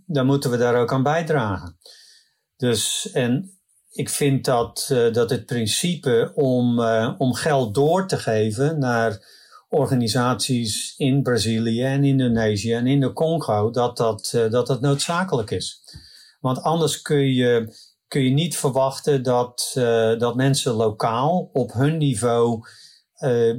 [0.06, 1.78] dan moeten we daar ook aan bijdragen.
[2.58, 3.60] Dus, en
[3.90, 6.80] ik vind dat, dat het principe om,
[7.18, 9.26] om geld door te geven naar
[9.70, 15.82] organisaties in Brazilië en Indonesië en in de Congo, dat dat, dat, dat noodzakelijk is.
[16.40, 17.74] Want anders kun je,
[18.10, 22.68] kun je niet verwachten dat, uh, dat mensen lokaal op hun niveau
[23.20, 23.56] uh,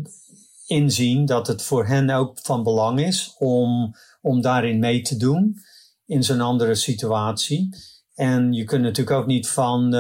[0.67, 5.57] inzien dat het voor hen ook van belang is om, om daarin mee te doen
[6.07, 7.77] in zo'n andere situatie.
[8.15, 9.93] En je kunt natuurlijk ook niet van,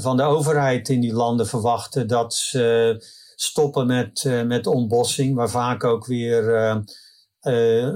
[0.00, 2.96] van de overheid in die landen verwachten dat ze
[3.34, 6.84] stoppen met, met ontbossing, waar vaak ook weer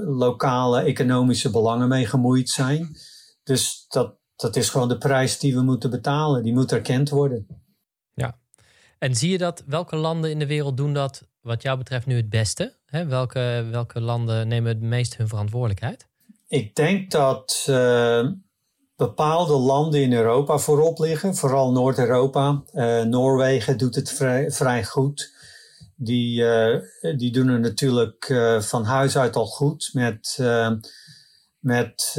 [0.05, 2.97] lokale economische belangen mee gemoeid zijn.
[3.43, 6.43] Dus dat, dat is gewoon de prijs die we moeten betalen.
[6.43, 7.47] Die moet erkend worden.
[8.13, 8.37] Ja.
[8.99, 12.15] En zie je dat, welke landen in de wereld doen dat wat jou betreft nu
[12.15, 12.75] het beste?
[12.85, 13.05] Hè?
[13.05, 16.07] Welke, welke landen nemen het meest hun verantwoordelijkheid?
[16.47, 17.63] Ik denk dat
[18.95, 22.63] bepaalde landen in Europa voorop liggen, vooral Noord-Europa.
[22.73, 25.33] Uh, Noorwegen doet het vrij, vrij goed.
[25.95, 26.79] Die, uh,
[27.17, 30.37] die doen het natuurlijk van huis uit al goed met,
[31.61, 32.13] met,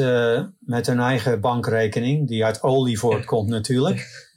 [0.59, 4.31] met hun eigen bankrekening, die uit olie voortkomt natuurlijk.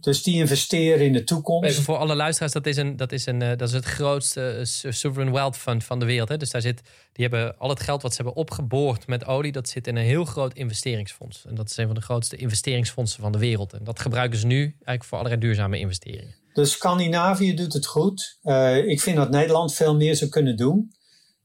[0.00, 1.70] Dus die investeren in de toekomst.
[1.70, 5.34] Even voor alle luisteraars, dat is, een, dat is, een, dat is het grootste sovereign
[5.34, 6.28] wealth fund van de wereld.
[6.28, 6.36] Hè?
[6.36, 9.68] Dus daar zit, die hebben al het geld wat ze hebben opgeboord met olie, dat
[9.68, 11.44] zit in een heel groot investeringsfonds.
[11.46, 13.72] En dat is een van de grootste investeringsfondsen van de wereld.
[13.72, 16.34] En dat gebruiken ze nu eigenlijk voor allerlei duurzame investeringen.
[16.52, 18.38] Dus Scandinavië doet het goed.
[18.86, 20.92] Ik vind dat Nederland veel meer zou kunnen doen.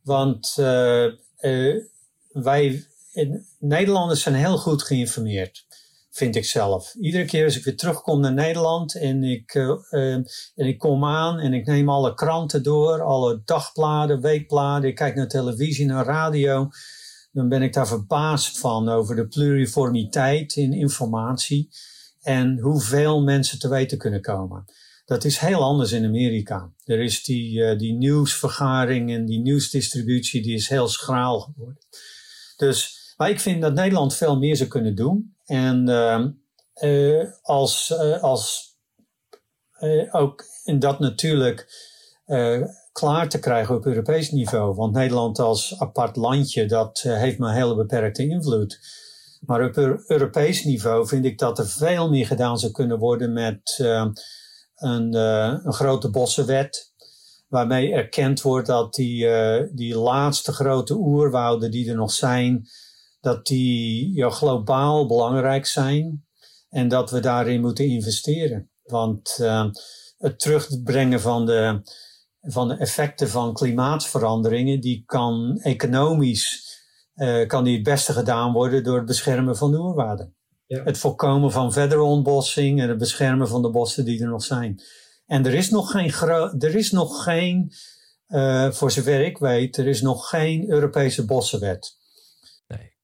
[0.01, 1.05] Want uh,
[1.39, 1.75] uh,
[2.33, 2.85] wij,
[3.59, 5.65] Nederlanders zijn heel goed geïnformeerd
[6.13, 6.95] vind ik zelf.
[6.95, 11.05] Iedere keer als ik weer terugkom naar Nederland en ik, uh, uh, en ik kom
[11.05, 16.05] aan en ik neem alle kranten door, alle dagbladen, weekbladen, ik kijk naar televisie, naar
[16.05, 16.69] radio,
[17.31, 21.69] dan ben ik daar verbaasd van over de pluriformiteit in informatie
[22.21, 24.65] en hoeveel mensen te weten kunnen komen.
[25.05, 26.71] Dat is heel anders in Amerika.
[26.85, 31.77] Er is die, uh, die nieuwsvergaring en die nieuwsdistributie, die is heel schraal geworden.
[32.63, 35.35] Dus, maar ik vind dat Nederland veel meer zou kunnen doen.
[35.45, 35.87] En
[36.81, 38.75] uh, als, uh, als
[39.79, 41.67] uh, ook in dat natuurlijk
[42.91, 44.75] klaar te krijgen op Europees niveau.
[44.75, 48.79] Want Nederland als apart landje, dat heeft maar een hele beperkte invloed.
[49.45, 53.79] Maar op Europees niveau vind ik dat er veel meer gedaan zou kunnen worden met
[54.75, 56.92] een, een grote bossenwet
[57.53, 62.67] waarmee erkend wordt dat die, uh, die laatste grote oerwouden die er nog zijn,
[63.19, 66.25] dat die ja, globaal belangrijk zijn
[66.69, 68.69] en dat we daarin moeten investeren.
[68.83, 69.65] Want uh,
[70.17, 71.81] het terugbrengen van de,
[72.41, 76.71] van de effecten van klimaatveranderingen, die kan economisch
[77.15, 80.35] uh, kan die het beste gedaan worden door het beschermen van de oerwaarden.
[80.65, 80.83] Ja.
[80.83, 84.81] Het voorkomen van verdere ontbossing en het beschermen van de bossen die er nog zijn.
[85.25, 86.11] En er is nog geen,
[86.59, 87.73] er is nog geen
[88.27, 92.01] uh, voor zover ik weet, er is nog geen Europese bossenwet.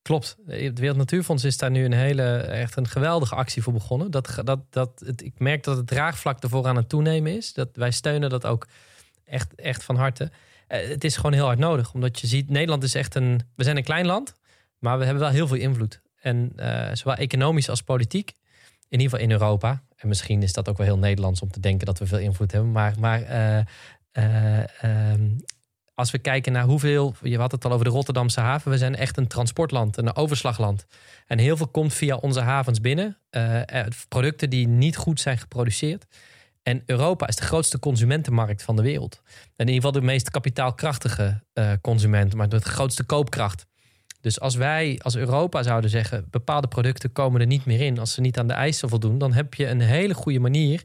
[0.01, 0.37] Klopt.
[0.45, 4.11] Het Wereld Natuurfonds is daar nu een hele, echt een geweldige actie voor begonnen.
[4.11, 7.53] Dat, dat, dat, het, ik merk dat het draagvlak ervoor aan het toenemen is.
[7.53, 8.67] Dat, wij steunen dat ook
[9.25, 10.31] echt, echt van harte.
[10.67, 11.93] Uh, het is gewoon heel hard nodig.
[11.93, 13.41] Omdat je ziet, Nederland is echt een...
[13.55, 14.33] We zijn een klein land,
[14.79, 16.01] maar we hebben wel heel veel invloed.
[16.19, 18.33] En uh, zowel economisch als politiek.
[18.87, 19.83] In ieder geval in Europa.
[19.99, 22.51] En misschien is dat ook wel heel Nederlands om te denken dat we veel invloed
[22.51, 22.71] hebben.
[22.71, 23.63] Maar, maar uh,
[24.11, 25.29] Ehm,
[25.93, 28.95] als we kijken naar hoeveel, je had het al over de Rotterdamse haven, we zijn
[28.95, 30.85] echt een transportland, een overslagland.
[31.27, 33.17] En heel veel komt via onze havens binnen.
[34.07, 36.05] producten die niet goed zijn geproduceerd.
[36.63, 39.21] En Europa is de grootste consumentenmarkt van de wereld.
[39.25, 43.67] En in ieder geval de meest kapitaalkrachtige uh, consument, maar de grootste koopkracht.
[44.21, 48.13] Dus als wij als Europa zouden zeggen, bepaalde producten komen er niet meer in als
[48.13, 50.81] ze niet aan de eisen voldoen, dan heb je een hele goede manier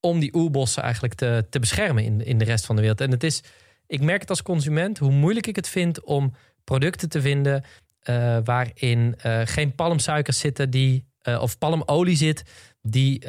[0.00, 3.00] om die oerbossen eigenlijk te, te beschermen in, in de rest van de wereld.
[3.00, 3.42] En het is,
[3.86, 6.32] ik merk het als consument, hoe moeilijk ik het vind om
[6.64, 7.64] producten te vinden
[8.10, 11.04] uh, waarin uh, geen palmsuikers zitten die,
[11.40, 12.42] of palmolie zit,
[12.82, 13.22] die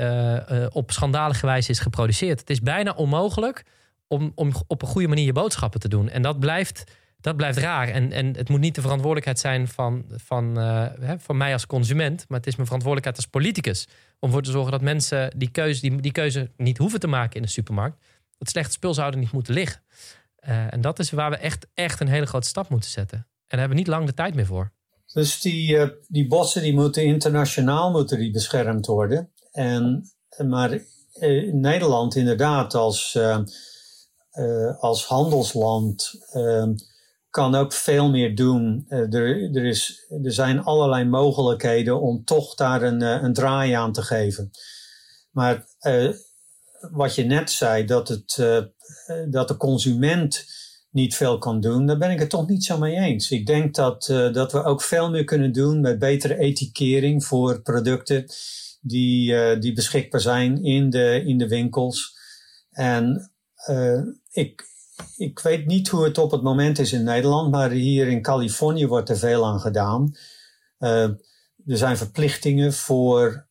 [0.69, 2.39] op schandalige wijze is geproduceerd.
[2.39, 3.63] Het is bijna onmogelijk
[4.07, 6.09] om, om op een goede manier je boodschappen te doen.
[6.09, 6.83] En dat blijft,
[7.19, 7.87] dat blijft raar.
[7.87, 10.57] En, en het moet niet de verantwoordelijkheid zijn van, van,
[10.99, 13.87] hè, van mij als consument, maar het is mijn verantwoordelijkheid als politicus.
[14.19, 17.35] Om ervoor te zorgen dat mensen die keuze, die, die keuze niet hoeven te maken
[17.35, 18.05] in de supermarkt.
[18.37, 19.81] Dat slechte spul zouden niet moeten liggen.
[20.47, 23.17] Uh, en dat is waar we echt, echt een hele grote stap moeten zetten.
[23.17, 24.71] En daar hebben we niet lang de tijd meer voor.
[25.13, 29.31] Dus die, uh, die bossen die moeten internationaal moeten die beschermd worden.
[29.51, 30.11] En,
[30.47, 30.79] maar
[31.13, 33.19] eh, Nederland inderdaad als,
[34.79, 36.13] als handelsland
[37.37, 38.85] kan ook veel meer doen.
[38.87, 44.01] er, er, is, er zijn allerlei mogelijkheden om toch daar een, een draai aan te
[44.01, 44.51] geven.
[45.31, 45.67] Maar
[46.91, 48.35] wat je net zei, dat, het,
[49.29, 50.45] dat de consument
[50.91, 53.31] niet veel kan doen, daar ben ik het toch niet zo mee eens.
[53.31, 58.25] Ik denk dat, dat we ook veel meer kunnen doen met betere etikering voor producten
[58.81, 62.17] die, die beschikbaar zijn in de, in de winkels.
[62.71, 63.31] En
[64.31, 64.65] ik,
[65.17, 68.87] ik weet niet hoe het op het moment is in Nederland, maar hier in Californië
[68.87, 70.15] wordt er veel aan gedaan.
[70.79, 71.03] Uh,
[71.65, 73.47] er zijn verplichtingen voor,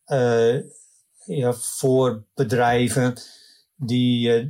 [1.25, 3.13] ja, voor bedrijven
[3.75, 4.49] die,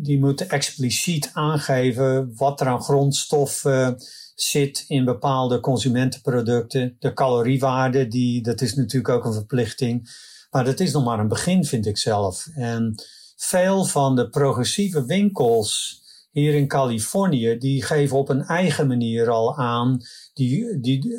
[0.00, 3.96] die moeten expliciet aangeven wat er aan grondstoffen
[4.34, 6.96] zit in bepaalde consumentenproducten.
[6.98, 10.08] De caloriewaarde, die, dat is natuurlijk ook een verplichting.
[10.50, 12.46] Maar dat is nog maar een begin, vind ik zelf.
[12.54, 12.94] En
[13.36, 19.56] veel van de progressieve winkels hier in Californië, die geven op een eigen manier al
[19.56, 20.00] aan.
[20.34, 21.14] Die, die,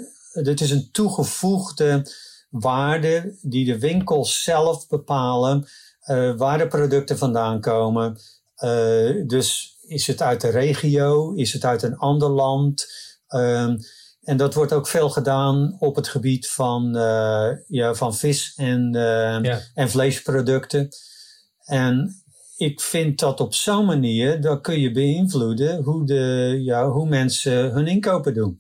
[0.56, 2.06] is een toegevoegde
[2.50, 5.68] waarde die de winkels zelf bepalen,
[6.06, 8.20] uh, waar de producten vandaan komen.
[8.64, 11.34] Uh, dus is het uit de regio?
[11.34, 12.86] Is het uit een ander land?
[13.28, 13.78] Um,
[14.22, 18.96] en dat wordt ook veel gedaan op het gebied van, uh, ja, van vis en,
[19.74, 20.90] en vleesproducten.
[21.66, 22.24] En
[22.62, 27.72] ik vind dat op zo'n manier, dan kun je beïnvloeden hoe, de, ja, hoe mensen
[27.72, 28.60] hun inkopen doen.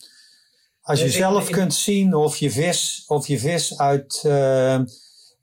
[0.81, 4.83] Als je zelf kunt zien of je vis, of je vis uit, uh,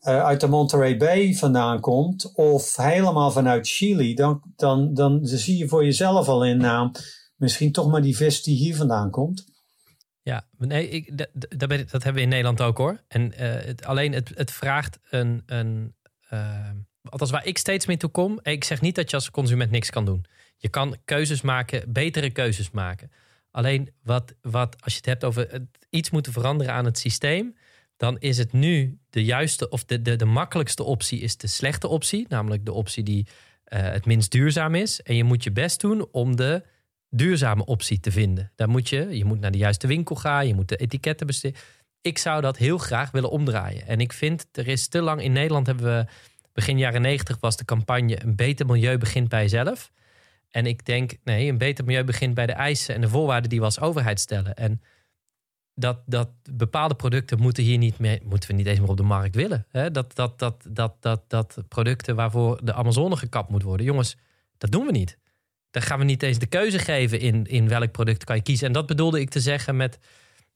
[0.00, 5.56] uit de Monterey Bay vandaan komt, of helemaal vanuit Chili, dan, dan, dan, dan zie
[5.56, 6.90] je voor jezelf al in, nou,
[7.36, 9.46] misschien toch maar die vis die hier vandaan komt.
[10.22, 13.04] Ja, nee, ik, dat, dat, dat hebben we in Nederland ook hoor.
[13.08, 15.42] En uh, het, alleen het, het vraagt een.
[15.46, 15.94] een
[16.30, 16.70] uh,
[17.10, 18.40] althans, waar ik steeds mee toe kom.
[18.42, 20.24] Ik zeg niet dat je als consument niks kan doen.
[20.56, 23.10] Je kan keuzes maken, betere keuzes maken.
[23.50, 27.56] Alleen wat, wat als je het hebt over iets moeten veranderen aan het systeem.
[27.96, 31.88] Dan is het nu de juiste of de, de, de makkelijkste optie is de slechte
[31.88, 32.26] optie.
[32.28, 35.02] Namelijk de optie die uh, het minst duurzaam is.
[35.02, 36.62] En je moet je best doen om de
[37.10, 38.52] duurzame optie te vinden.
[38.54, 41.60] Daar moet je, je moet naar de juiste winkel gaan, je moet de etiketten besteden.
[42.00, 43.86] Ik zou dat heel graag willen omdraaien.
[43.86, 46.06] En ik vind, er is te lang in Nederland hebben we,
[46.58, 49.92] begin jaren negentig was de campagne een beter milieu begint bij jezelf.
[50.50, 53.58] En ik denk, nee, een beter milieu begint bij de eisen en de voorwaarden die
[53.58, 54.54] we als overheid stellen.
[54.54, 54.82] En
[55.74, 59.02] dat, dat bepaalde producten moeten hier niet meer, moeten we niet eens meer op de
[59.02, 59.66] markt willen.
[59.70, 63.86] Dat, dat, dat, dat, dat, dat producten waarvoor de Amazone gekapt moet worden.
[63.86, 64.16] Jongens,
[64.58, 65.18] dat doen we niet.
[65.70, 68.66] Dan gaan we niet eens de keuze geven in, in welk product kan je kiezen.
[68.66, 69.98] En dat bedoelde ik te zeggen met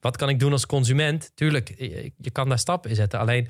[0.01, 1.33] wat kan ik doen als consument?
[1.35, 1.75] Tuurlijk,
[2.17, 3.19] je kan daar stappen in zetten.
[3.19, 3.49] Alleen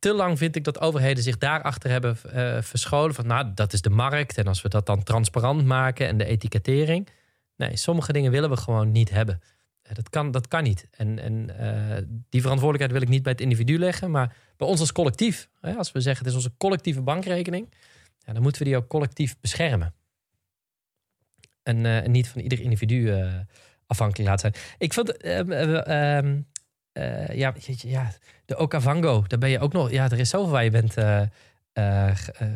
[0.00, 3.14] te lang vind ik dat overheden zich daarachter hebben uh, verscholen.
[3.14, 4.38] Van nou, dat is de markt.
[4.38, 7.08] En als we dat dan transparant maken en de etikettering.
[7.56, 9.40] Nee, sommige dingen willen we gewoon niet hebben.
[9.82, 10.88] Eh, dat kan, dat kan niet.
[10.90, 11.96] En, en uh,
[12.28, 15.48] die verantwoordelijkheid wil ik niet bij het individu leggen, maar bij ons als collectief.
[15.60, 17.74] Als we zeggen het is onze collectieve bankrekening,
[18.18, 19.94] ja, dan moeten we die ook collectief beschermen.
[21.62, 23.14] Eh, en, niet van ieder individu
[23.86, 24.64] afhankelijk laten zijn.
[24.78, 25.16] Ik vond,
[27.00, 28.12] uh, ja, ja,
[28.44, 30.94] de Okavango, daar ben je ook nog, ja, er is zoveel waar je bent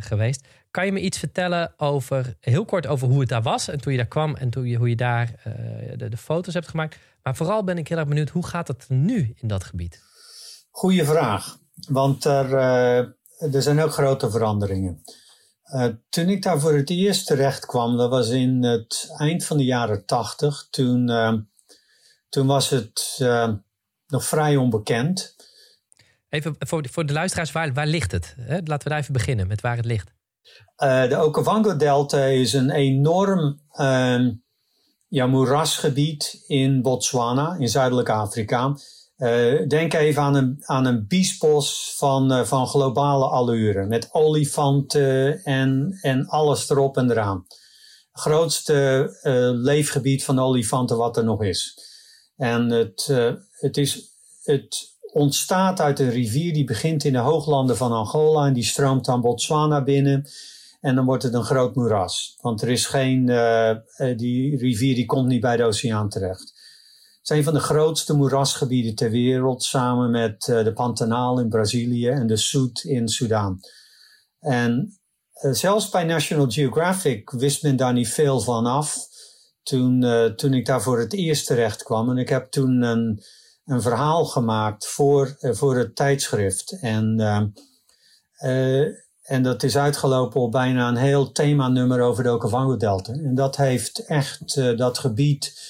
[0.00, 0.46] geweest.
[0.70, 3.92] Kan je me iets vertellen over, heel kort over hoe het daar was en toen
[3.92, 5.32] je daar kwam en toen je, hoe je daar
[5.96, 6.98] de, de, foto's hebt gemaakt.
[7.22, 10.02] Maar vooral ben ik heel erg benieuwd, hoe gaat het nu in dat gebied?
[10.70, 12.54] Goeie vraag, want er,
[13.38, 15.02] er zijn ook grote veranderingen.
[16.08, 19.64] toen ik daar voor het eerst terecht kwam, dat was in het eind van de
[19.64, 20.66] jaren tachtig.
[20.70, 21.10] Toen,
[22.28, 23.20] toen was het
[24.14, 25.36] nog vrij onbekend.
[26.28, 28.34] Even voor, voor de luisteraars, waar, waar ligt het?
[28.46, 30.12] Laten we daar even beginnen met waar het ligt.
[30.76, 34.30] de Okavango-delta is een enorm ehm,
[35.08, 38.76] ja, moerasgebied in Botswana, in Zuidelijk Afrika.
[39.16, 43.86] Uh, denk even aan een, aan een biesbos van, uh, van globale allure.
[43.86, 47.46] Met olifanten en, en alles erop en eraan.
[48.12, 51.78] Grootste uh, leefgebied van olifanten wat er nog is.
[52.36, 53.06] En het,
[53.64, 58.46] het, is, het ontstaat uit een rivier die begint in de hooglanden van Angola.
[58.46, 60.28] En die stroomt dan Botswana binnen.
[60.80, 62.38] En dan wordt het een groot moeras.
[62.40, 63.76] Want er is geen, uh,
[64.16, 66.52] die rivier die komt niet bij de oceaan terecht.
[67.18, 71.48] Het is een van de grootste moerasgebieden ter wereld, samen met uh, de Pantanal in
[71.48, 73.60] Brazilië en de Soet in Sudan.
[74.40, 74.98] En
[75.32, 78.96] zelfs bij National Geographic wist men daar niet veel van af
[79.62, 80.04] toen,
[80.36, 82.10] toen ik daar voor het eerst terecht kwam.
[82.10, 83.22] En ik heb toen een,
[83.64, 86.78] een verhaal gemaakt voor, voor het tijdschrift.
[86.80, 87.20] En
[89.24, 93.12] en dat is uitgelopen op bijna een heel themanummer over de Okavango-delta.
[93.12, 95.60] En dat heeft echt uh, dat gebied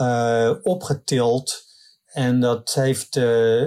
[0.00, 1.66] uh, opgetild.
[2.06, 3.64] En dat heeft uh,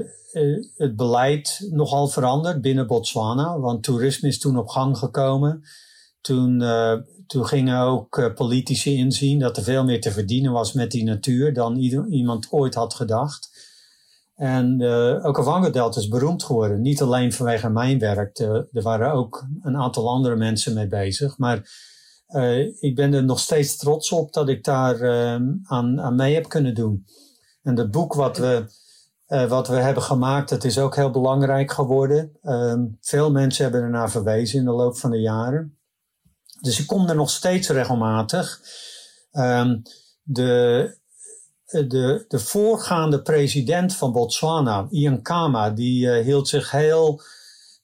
[0.75, 3.59] het beleid nogal veranderd binnen Botswana.
[3.59, 5.61] Want toerisme is toen op gang gekomen.
[6.21, 6.63] Toen,
[7.27, 11.53] toen gingen ook politici inzien dat er veel meer te verdienen was met die natuur
[11.53, 11.75] dan
[12.09, 13.50] iemand ooit had gedacht.
[14.41, 16.81] En de Okavango-delta is beroemd geworden.
[16.81, 18.39] Niet alleen vanwege mijn werk.
[18.39, 21.37] er waren ook een aantal andere mensen mee bezig.
[21.37, 21.69] Maar
[22.27, 25.33] uh, ik ben er nog steeds trots op dat ik daar uh,
[25.63, 27.05] aan, aan mee heb kunnen doen.
[27.63, 28.65] En het boek wat we,
[29.27, 32.37] uh, wat we hebben gemaakt, dat is ook heel belangrijk geworden.
[32.41, 35.77] Ehm, veel mensen hebben ernaar verwezen in de loop van de jaren.
[36.61, 38.59] Dus ik kom er nog steeds regelmatig.
[39.31, 39.81] Um,
[40.23, 40.99] de,
[41.71, 47.21] de, de voorgaande president van Botswana, Ian Kama, die uh, hield zich heel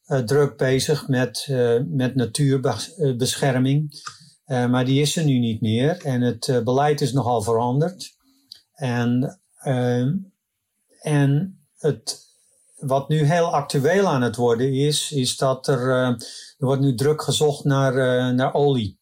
[0.06, 4.06] uh, druk bezig met, uh, met natuurbescherming.
[4.46, 8.16] maar die is er nu niet meer en het beleid is nogal veranderd.
[8.74, 9.40] En,
[11.00, 12.18] en het,
[12.76, 16.16] wat nu heel actueel aan het worden is, is dat er, er
[16.58, 17.94] wordt nu druk gezocht naar,
[18.34, 18.98] naar olie.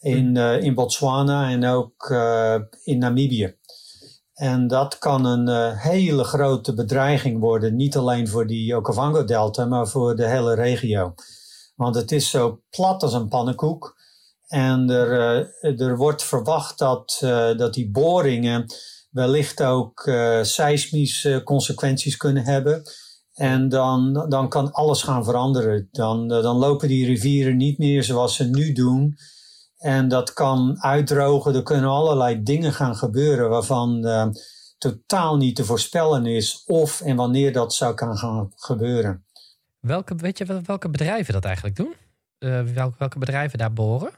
[0.00, 2.10] In, in Botswana en ook
[2.84, 3.56] in Namibië.
[4.38, 9.88] En dat kan een uh, hele grote bedreiging worden, niet alleen voor die Okavango-delta, maar
[9.88, 11.14] voor de hele regio.
[11.74, 13.96] Want het is zo plat als een pannenkoek.
[14.46, 18.66] En er, uh, er wordt verwacht dat, uh, dat die boringen
[19.10, 20.10] wellicht ook
[20.42, 22.82] seismische consequenties kunnen hebben.
[23.34, 25.88] En dan, dan kan alles gaan veranderen.
[25.92, 29.18] Dan, dan lopen die rivieren niet meer zoals ze nu doen.
[29.78, 31.54] En dat kan uitdrogen.
[31.54, 34.26] Er kunnen allerlei dingen gaan gebeuren waarvan uh,
[34.78, 39.24] totaal niet te voorspellen is of en wanneer dat zou gaan gebeuren.
[39.80, 41.94] Welke, weet je welke bedrijven dat eigenlijk doen?
[42.38, 44.10] Uh, welke, welke bedrijven daar boren?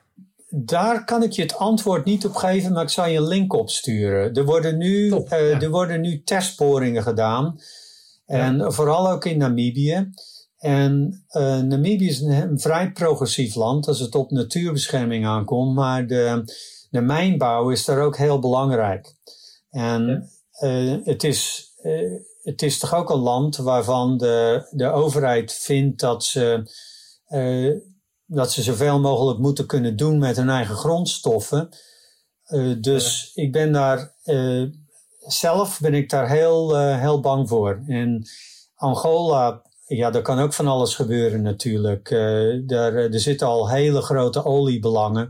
[0.48, 3.52] Daar kan ik je het antwoord niet op geven, maar ik zal je een link
[3.52, 4.34] opsturen.
[4.34, 7.60] Er worden nu, Top, uh, er worden nu testboringen gedaan.
[8.26, 8.70] En ja.
[8.70, 10.10] vooral ook in Namibië.
[10.60, 16.42] En uh, Namibië is een, vrij progressief land als het op natuurbescherming aankomt, maar de,
[16.90, 19.14] de mijnbouw is daar ook heel belangrijk.
[19.70, 20.30] En
[20.62, 26.00] uh, het, is, uh, het is toch ook een land waarvan de, de overheid vindt
[26.00, 26.70] dat ze,
[28.26, 31.68] dat ze zoveel mogelijk moeten kunnen doen met hun eigen grondstoffen.
[32.80, 33.42] dus ja.
[33.42, 34.14] ik ben daar
[35.26, 37.82] zelf ben ik daar heel, heel bang voor.
[37.86, 38.26] En
[38.74, 39.62] Angola
[39.96, 42.10] ja, er kan ook van alles gebeuren natuurlijk.
[42.10, 45.28] Uh, daar, eh, er zitten al hele grote oliebelangen.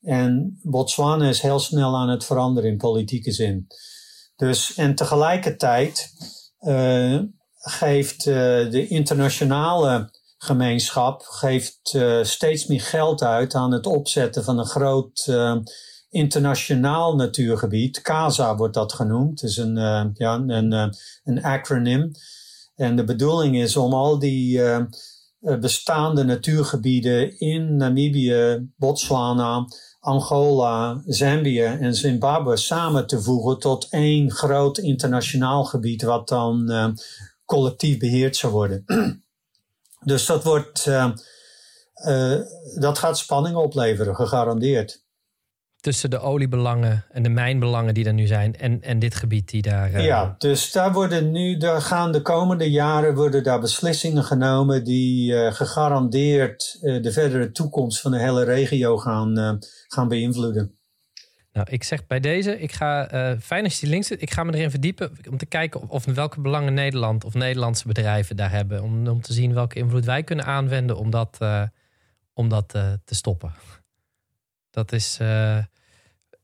[0.00, 3.66] En Botswana is heel snel aan het veranderen in politieke zin.
[4.36, 6.12] Dus, en tegelijkertijd
[6.60, 7.20] uh,
[7.56, 15.32] geeft de internationale gemeenschap geeft, steeds meer geld uit aan het opzetten van een groot
[16.10, 18.02] internationaal natuurgebied.
[18.02, 19.40] CASA wordt dat genoemd.
[19.40, 19.74] Het is een,
[20.14, 20.72] ja, een,
[21.24, 22.12] een acronym.
[22.80, 24.84] En de bedoeling is om al die uh,
[25.40, 29.66] bestaande natuurgebieden in Namibië, Botswana,
[30.00, 36.86] Angola, Zambia en Zimbabwe samen te voegen tot één groot internationaal gebied, wat dan uh,
[37.44, 38.84] collectief beheerd zou worden.
[40.10, 41.10] dus dat wordt, uh,
[42.74, 45.04] dat gaat spanning opleveren, gegarandeerd.
[45.80, 49.62] Tussen de oliebelangen en de mijnbelangen die er nu zijn en, en dit gebied die
[49.62, 49.92] daar.
[49.92, 50.04] Uh...
[50.04, 55.32] Ja, dus daar worden nu, daar gaan de komende jaren worden daar beslissingen genomen die
[55.32, 59.58] uh, gegarandeerd uh, de verdere toekomst van de hele regio gaan,
[59.88, 60.74] gaan beïnvloeden.
[61.52, 63.08] Nou, ik zeg bij deze, ik ga,
[63.40, 65.88] fijn als je die links zit, ik ga me erin verdiepen om te kijken of,
[65.88, 68.82] of welke belangen Nederland of Nederlandse bedrijven daar hebben.
[68.82, 71.38] Om, om te zien welke invloed wij kunnen aanwenden om dat,
[72.34, 72.68] om dat
[73.04, 73.52] te stoppen.
[74.70, 75.64] Dat is, uh,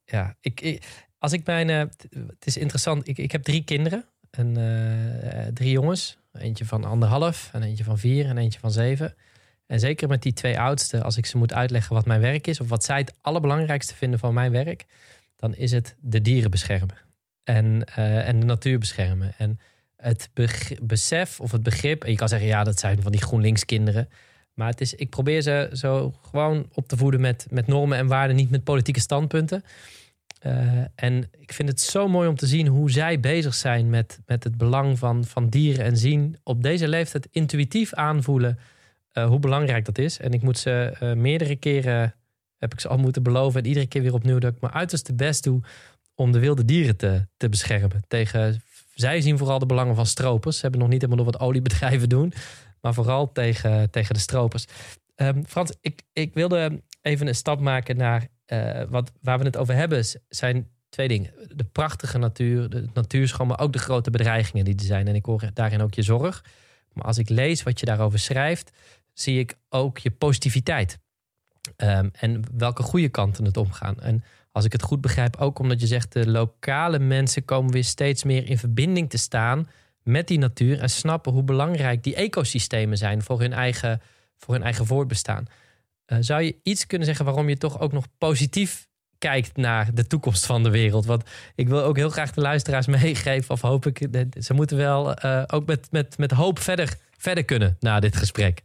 [0.05, 0.83] ja, ik,
[1.19, 1.79] als ik mijn, uh,
[2.11, 4.05] het is interessant, ik, ik heb drie kinderen.
[4.31, 6.19] En, uh, drie jongens.
[6.33, 9.15] Eentje van anderhalf, en eentje van vier en eentje van zeven.
[9.67, 12.61] En zeker met die twee oudste, als ik ze moet uitleggen wat mijn werk is,
[12.61, 14.85] of wat zij het allerbelangrijkste vinden van mijn werk,
[15.37, 16.97] dan is het de dieren beschermen.
[17.45, 19.35] En, en de natuur beschermen.
[19.39, 19.61] En
[19.97, 20.31] het
[20.83, 24.09] besef of het begrip, en je kan zeggen, ja, dat zijn van die GroenLinks kinderen.
[24.57, 28.07] Maar het is, ik probeer ze zo gewoon op te voeden met, met normen en
[28.07, 29.65] waarden, niet met politieke standpunten.
[30.47, 30.53] Uh,
[30.95, 34.45] en ik vind het zo mooi om te zien hoe zij bezig zijn met, met
[34.45, 35.85] het belang van, van dieren.
[35.85, 38.59] En zien op deze leeftijd intuïtief aanvoelen
[39.13, 40.19] uh, hoe belangrijk dat is.
[40.19, 42.15] En ik moet ze uh, meerdere keren,
[42.59, 43.61] heb ik ze al moeten beloven.
[43.61, 45.61] En iedere keer weer opnieuw dat ik mijn uiterste best doe
[46.15, 48.03] om de wilde dieren te, te beschermen.
[48.09, 48.63] Tegen,
[48.95, 50.57] zij zien vooral de belangen van stropers.
[50.57, 52.33] Ze hebben nog niet helemaal door wat oliebedrijven doen
[52.87, 54.67] maar vooral tegen, tegen de stropers.
[55.17, 59.57] Um, Frans, ik, ik wilde even een stap maken naar uh, wat, waar we het
[59.57, 60.05] over hebben.
[60.29, 61.31] Zijn twee dingen.
[61.55, 65.09] De prachtige natuur, de natuurschoon, maar ook de grote bedreigingen die er zijn.
[65.09, 66.45] En ik hoor daarin ook je zorg.
[66.93, 68.71] Maar als ik lees wat je daarover schrijft,
[69.13, 70.99] zie ik ook je positiviteit.
[71.77, 74.01] Um, en welke goede kanten het omgaan.
[74.01, 77.85] En als ik het goed begrijp, ook omdat je zegt de lokale mensen komen weer
[77.85, 79.69] steeds meer in verbinding te staan
[80.07, 84.01] met die natuur en snappen hoe belangrijk die ecosystemen zijn voor hun eigen,
[84.37, 85.47] voor hun eigen voortbestaan.
[86.07, 88.89] Uh, zou je iets kunnen zeggen waarom je toch ook nog positief
[89.19, 91.07] kijkt naar de toekomst van de wereld?
[91.07, 91.23] Want
[91.55, 94.09] ik wil ook heel graag de luisteraars meegeven, of hoop ik,
[94.41, 98.63] ze moeten wel uh, ook met, met, met hoop verder, verder kunnen na dit gesprek.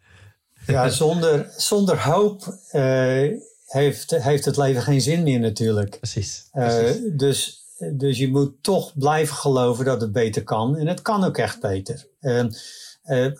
[0.66, 5.98] Ja, zonder, zonder hoop uh, heeft, heeft het leven geen zin meer natuurlijk.
[5.98, 6.48] Precies.
[6.52, 7.00] precies.
[7.14, 10.78] dus dus je moet toch blijven geloven dat het beter kan.
[10.78, 12.08] En het kan ook echt beter.
[12.22, 12.44] Uh,
[13.06, 13.32] uh,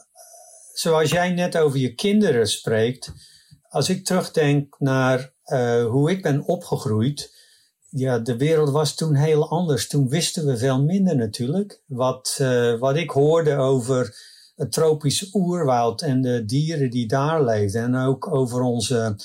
[0.74, 3.14] zoals jij net over je kinderen spreekt.
[3.70, 7.40] Als ik terugdenk naar uh, hoe ik ben opgegroeid.
[7.90, 9.88] Ja, de wereld was toen heel anders.
[9.88, 11.82] Toen wisten we veel minder natuurlijk.
[11.88, 14.16] Wat, uh, wat ik hoorde over
[14.56, 17.84] het tropisch oerwoud en de dieren die daar leefden.
[17.84, 19.16] En ook over onze,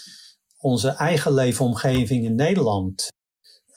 [0.59, 3.15] onze eigen leefomgeving in Nederland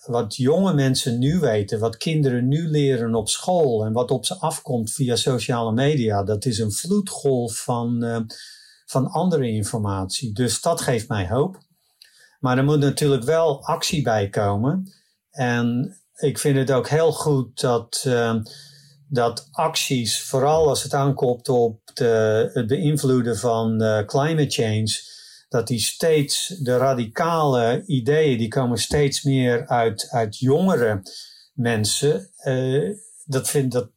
[0.10, 4.36] wat jonge mensen nu weten, wat kinderen nu leren op school en wat op ze
[4.36, 8.20] afkomt via sociale media, dat is een vloedgolf van, uh,
[8.86, 10.34] van andere informatie.
[10.34, 11.58] Dus dat geeft mij hoop.
[12.40, 14.94] Maar er moet natuurlijk wel actie bij komen.
[15.32, 18.36] En ik vind het ook heel goed dat, uh,
[19.08, 25.18] dat acties, vooral als het aankomt op de, het beïnvloeden van uh, climate change,
[25.50, 31.02] dat die steeds, de radicale ideeën, die komen steeds meer uit, uit jongere
[31.54, 32.30] mensen.
[32.44, 32.96] Uh,
[33.26, 33.90] dat, vind, dat,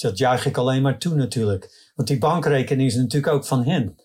[0.00, 1.90] dat juich ik alleen maar toe natuurlijk.
[1.94, 3.96] Want die bankrekening is natuurlijk ook van hen.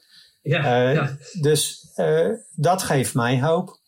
[0.41, 1.18] Ja, uh, ja.
[1.41, 3.80] Dus uh, dat geeft mij hoop.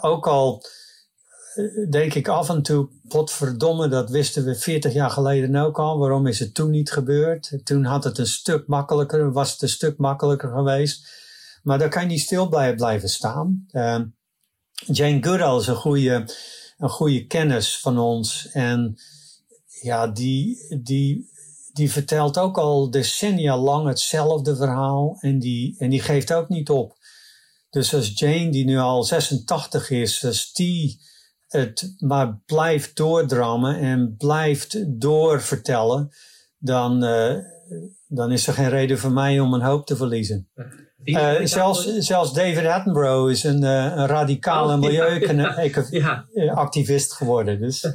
[0.00, 0.64] ook al
[1.90, 5.98] denk ik af en toe, potverdomme, dat wisten we 40 jaar geleden ook al.
[5.98, 7.58] Waarom is het toen niet gebeurd?
[7.64, 11.22] Toen had het een stuk makkelijker, was het een stuk makkelijker geweest.
[11.64, 13.66] Maar daar kan je niet stil blijven staan.
[13.70, 14.00] Uh,
[14.70, 16.28] Jane Goodall is een goede,
[16.78, 18.48] een goede kennis van ons.
[18.52, 18.96] En
[19.80, 21.30] ja, die, die,
[21.72, 25.16] die vertelt ook al decennia lang hetzelfde verhaal.
[25.20, 26.96] En die, en die geeft ook niet op.
[27.70, 31.00] Dus als Jane, die nu al 86 is, als die
[31.48, 36.10] het maar blijft doordrammen en blijft doorvertellen,
[36.58, 37.36] dan, uh,
[38.06, 40.48] dan is er geen reden voor mij om een hoop te verliezen.
[41.04, 47.16] Uh, zelfs, zelfs David Attenborough is een, uh, een radicale oh, milieuactivist ja.
[47.18, 47.60] geworden.
[47.60, 47.82] Dus.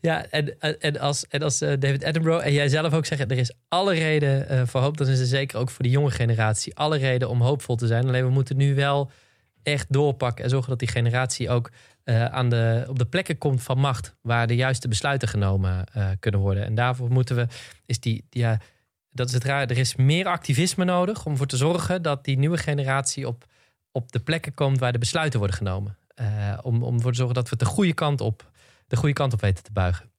[0.00, 3.28] Ja, en, en als, en als David Attenborough en jij zelf ook zeggen...
[3.28, 6.10] er is alle reden uh, voor hoop, dan is er zeker ook voor de jonge
[6.10, 6.76] generatie...
[6.76, 8.06] alle reden om hoopvol te zijn.
[8.06, 9.10] Alleen we moeten nu wel
[9.62, 11.70] echt doorpakken en zorgen dat die generatie ook...
[12.30, 14.14] aan de, op de plekken komt van macht...
[14.20, 15.84] waar de juiste besluiten genomen
[16.20, 16.64] kunnen worden.
[16.64, 17.46] En daarvoor moeten we...
[17.86, 18.58] is die, ja,
[19.14, 19.70] dat is het raar.
[19.70, 23.44] Er is meer activisme nodig om ervoor te zorgen dat die nieuwe generatie op,
[23.92, 25.98] op de plekken komt waar de besluiten worden genomen.
[26.20, 28.50] Uh, om, om ervoor te zorgen dat we de goede kant op,
[28.86, 30.10] de goede kant op weten te buigen.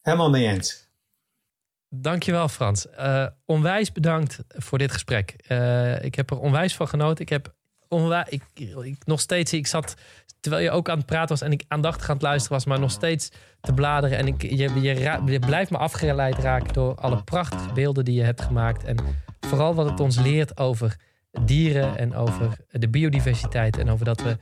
[0.00, 0.88] Helemaal mee eens.
[1.88, 2.86] Dankjewel Frans.
[2.86, 5.34] Uh, onwijs bedankt voor dit gesprek.
[5.48, 7.22] Uh, ik heb er onwijs van genoten.
[7.22, 7.54] Ik heb
[8.28, 8.42] ik,
[8.82, 9.94] ik nog steeds, ik zat
[10.40, 12.80] terwijl je ook aan het praten was en ik aandachtig aan het luisteren was, maar
[12.80, 13.30] nog steeds
[13.60, 14.18] te bladeren.
[14.18, 18.22] En ik, je, je, je blijft me afgeleid raken door alle prachtige beelden die je
[18.22, 18.84] hebt gemaakt.
[18.84, 18.96] En
[19.40, 20.96] vooral wat het ons leert over
[21.44, 23.78] dieren en over de biodiversiteit.
[23.78, 24.38] En over dat we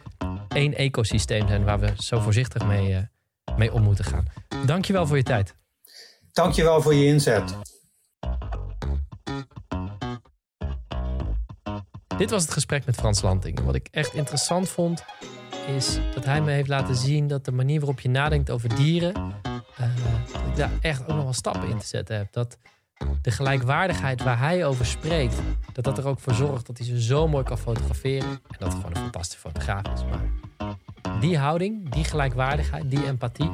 [0.49, 4.27] één ecosysteem zijn waar we zo voorzichtig mee, eh, mee om moeten gaan.
[4.67, 5.55] Dankjewel voor je tijd.
[6.33, 7.59] Dankjewel voor je inzet.
[12.19, 13.61] Dit was het gesprek met Frans Lanting.
[13.61, 15.05] Wat ik echt interessant vond,
[15.77, 19.15] is dat hij me heeft laten zien dat de manier waarop je nadenkt over dieren,
[19.15, 19.89] eh,
[20.33, 22.33] dat ik daar echt ook nog wel stappen in te zetten heb.
[22.33, 22.59] Dat
[23.23, 25.37] de gelijkwaardigheid waar hij over spreekt,
[25.73, 28.29] dat dat er ook voor zorgt dat hij ze zo mooi kan fotograferen.
[28.29, 30.05] En dat hij gewoon een fantastische fotograaf is.
[30.05, 30.77] Maar
[31.21, 33.51] die houding, die gelijkwaardigheid, die empathie,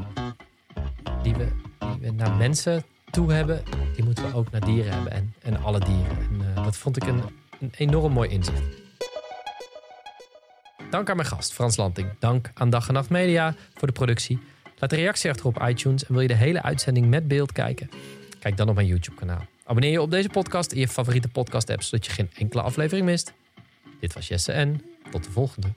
[1.23, 1.49] die we,
[1.79, 3.63] die we naar mensen toe hebben,
[3.95, 6.19] die moeten we ook naar dieren hebben en, en alle dieren.
[6.19, 7.23] En eh, dat vond ik een,
[7.61, 8.63] een enorm mooi inzicht.
[10.91, 12.09] Dank aan mijn gast, Frans Lanting.
[12.19, 14.39] Dank aan Dag en Nacht Media voor de productie.
[14.79, 17.91] Laat een reactie achter op iTunes en wil je de hele uitzending met beeld kijken?
[18.39, 19.47] Kijk dan op mijn YouTube-kanaal.
[19.65, 23.33] Abonneer je op deze podcast in je favoriete podcast-app, zodat je geen enkele aflevering mist.
[24.01, 25.69] Dit was Jesse en tot de volgende.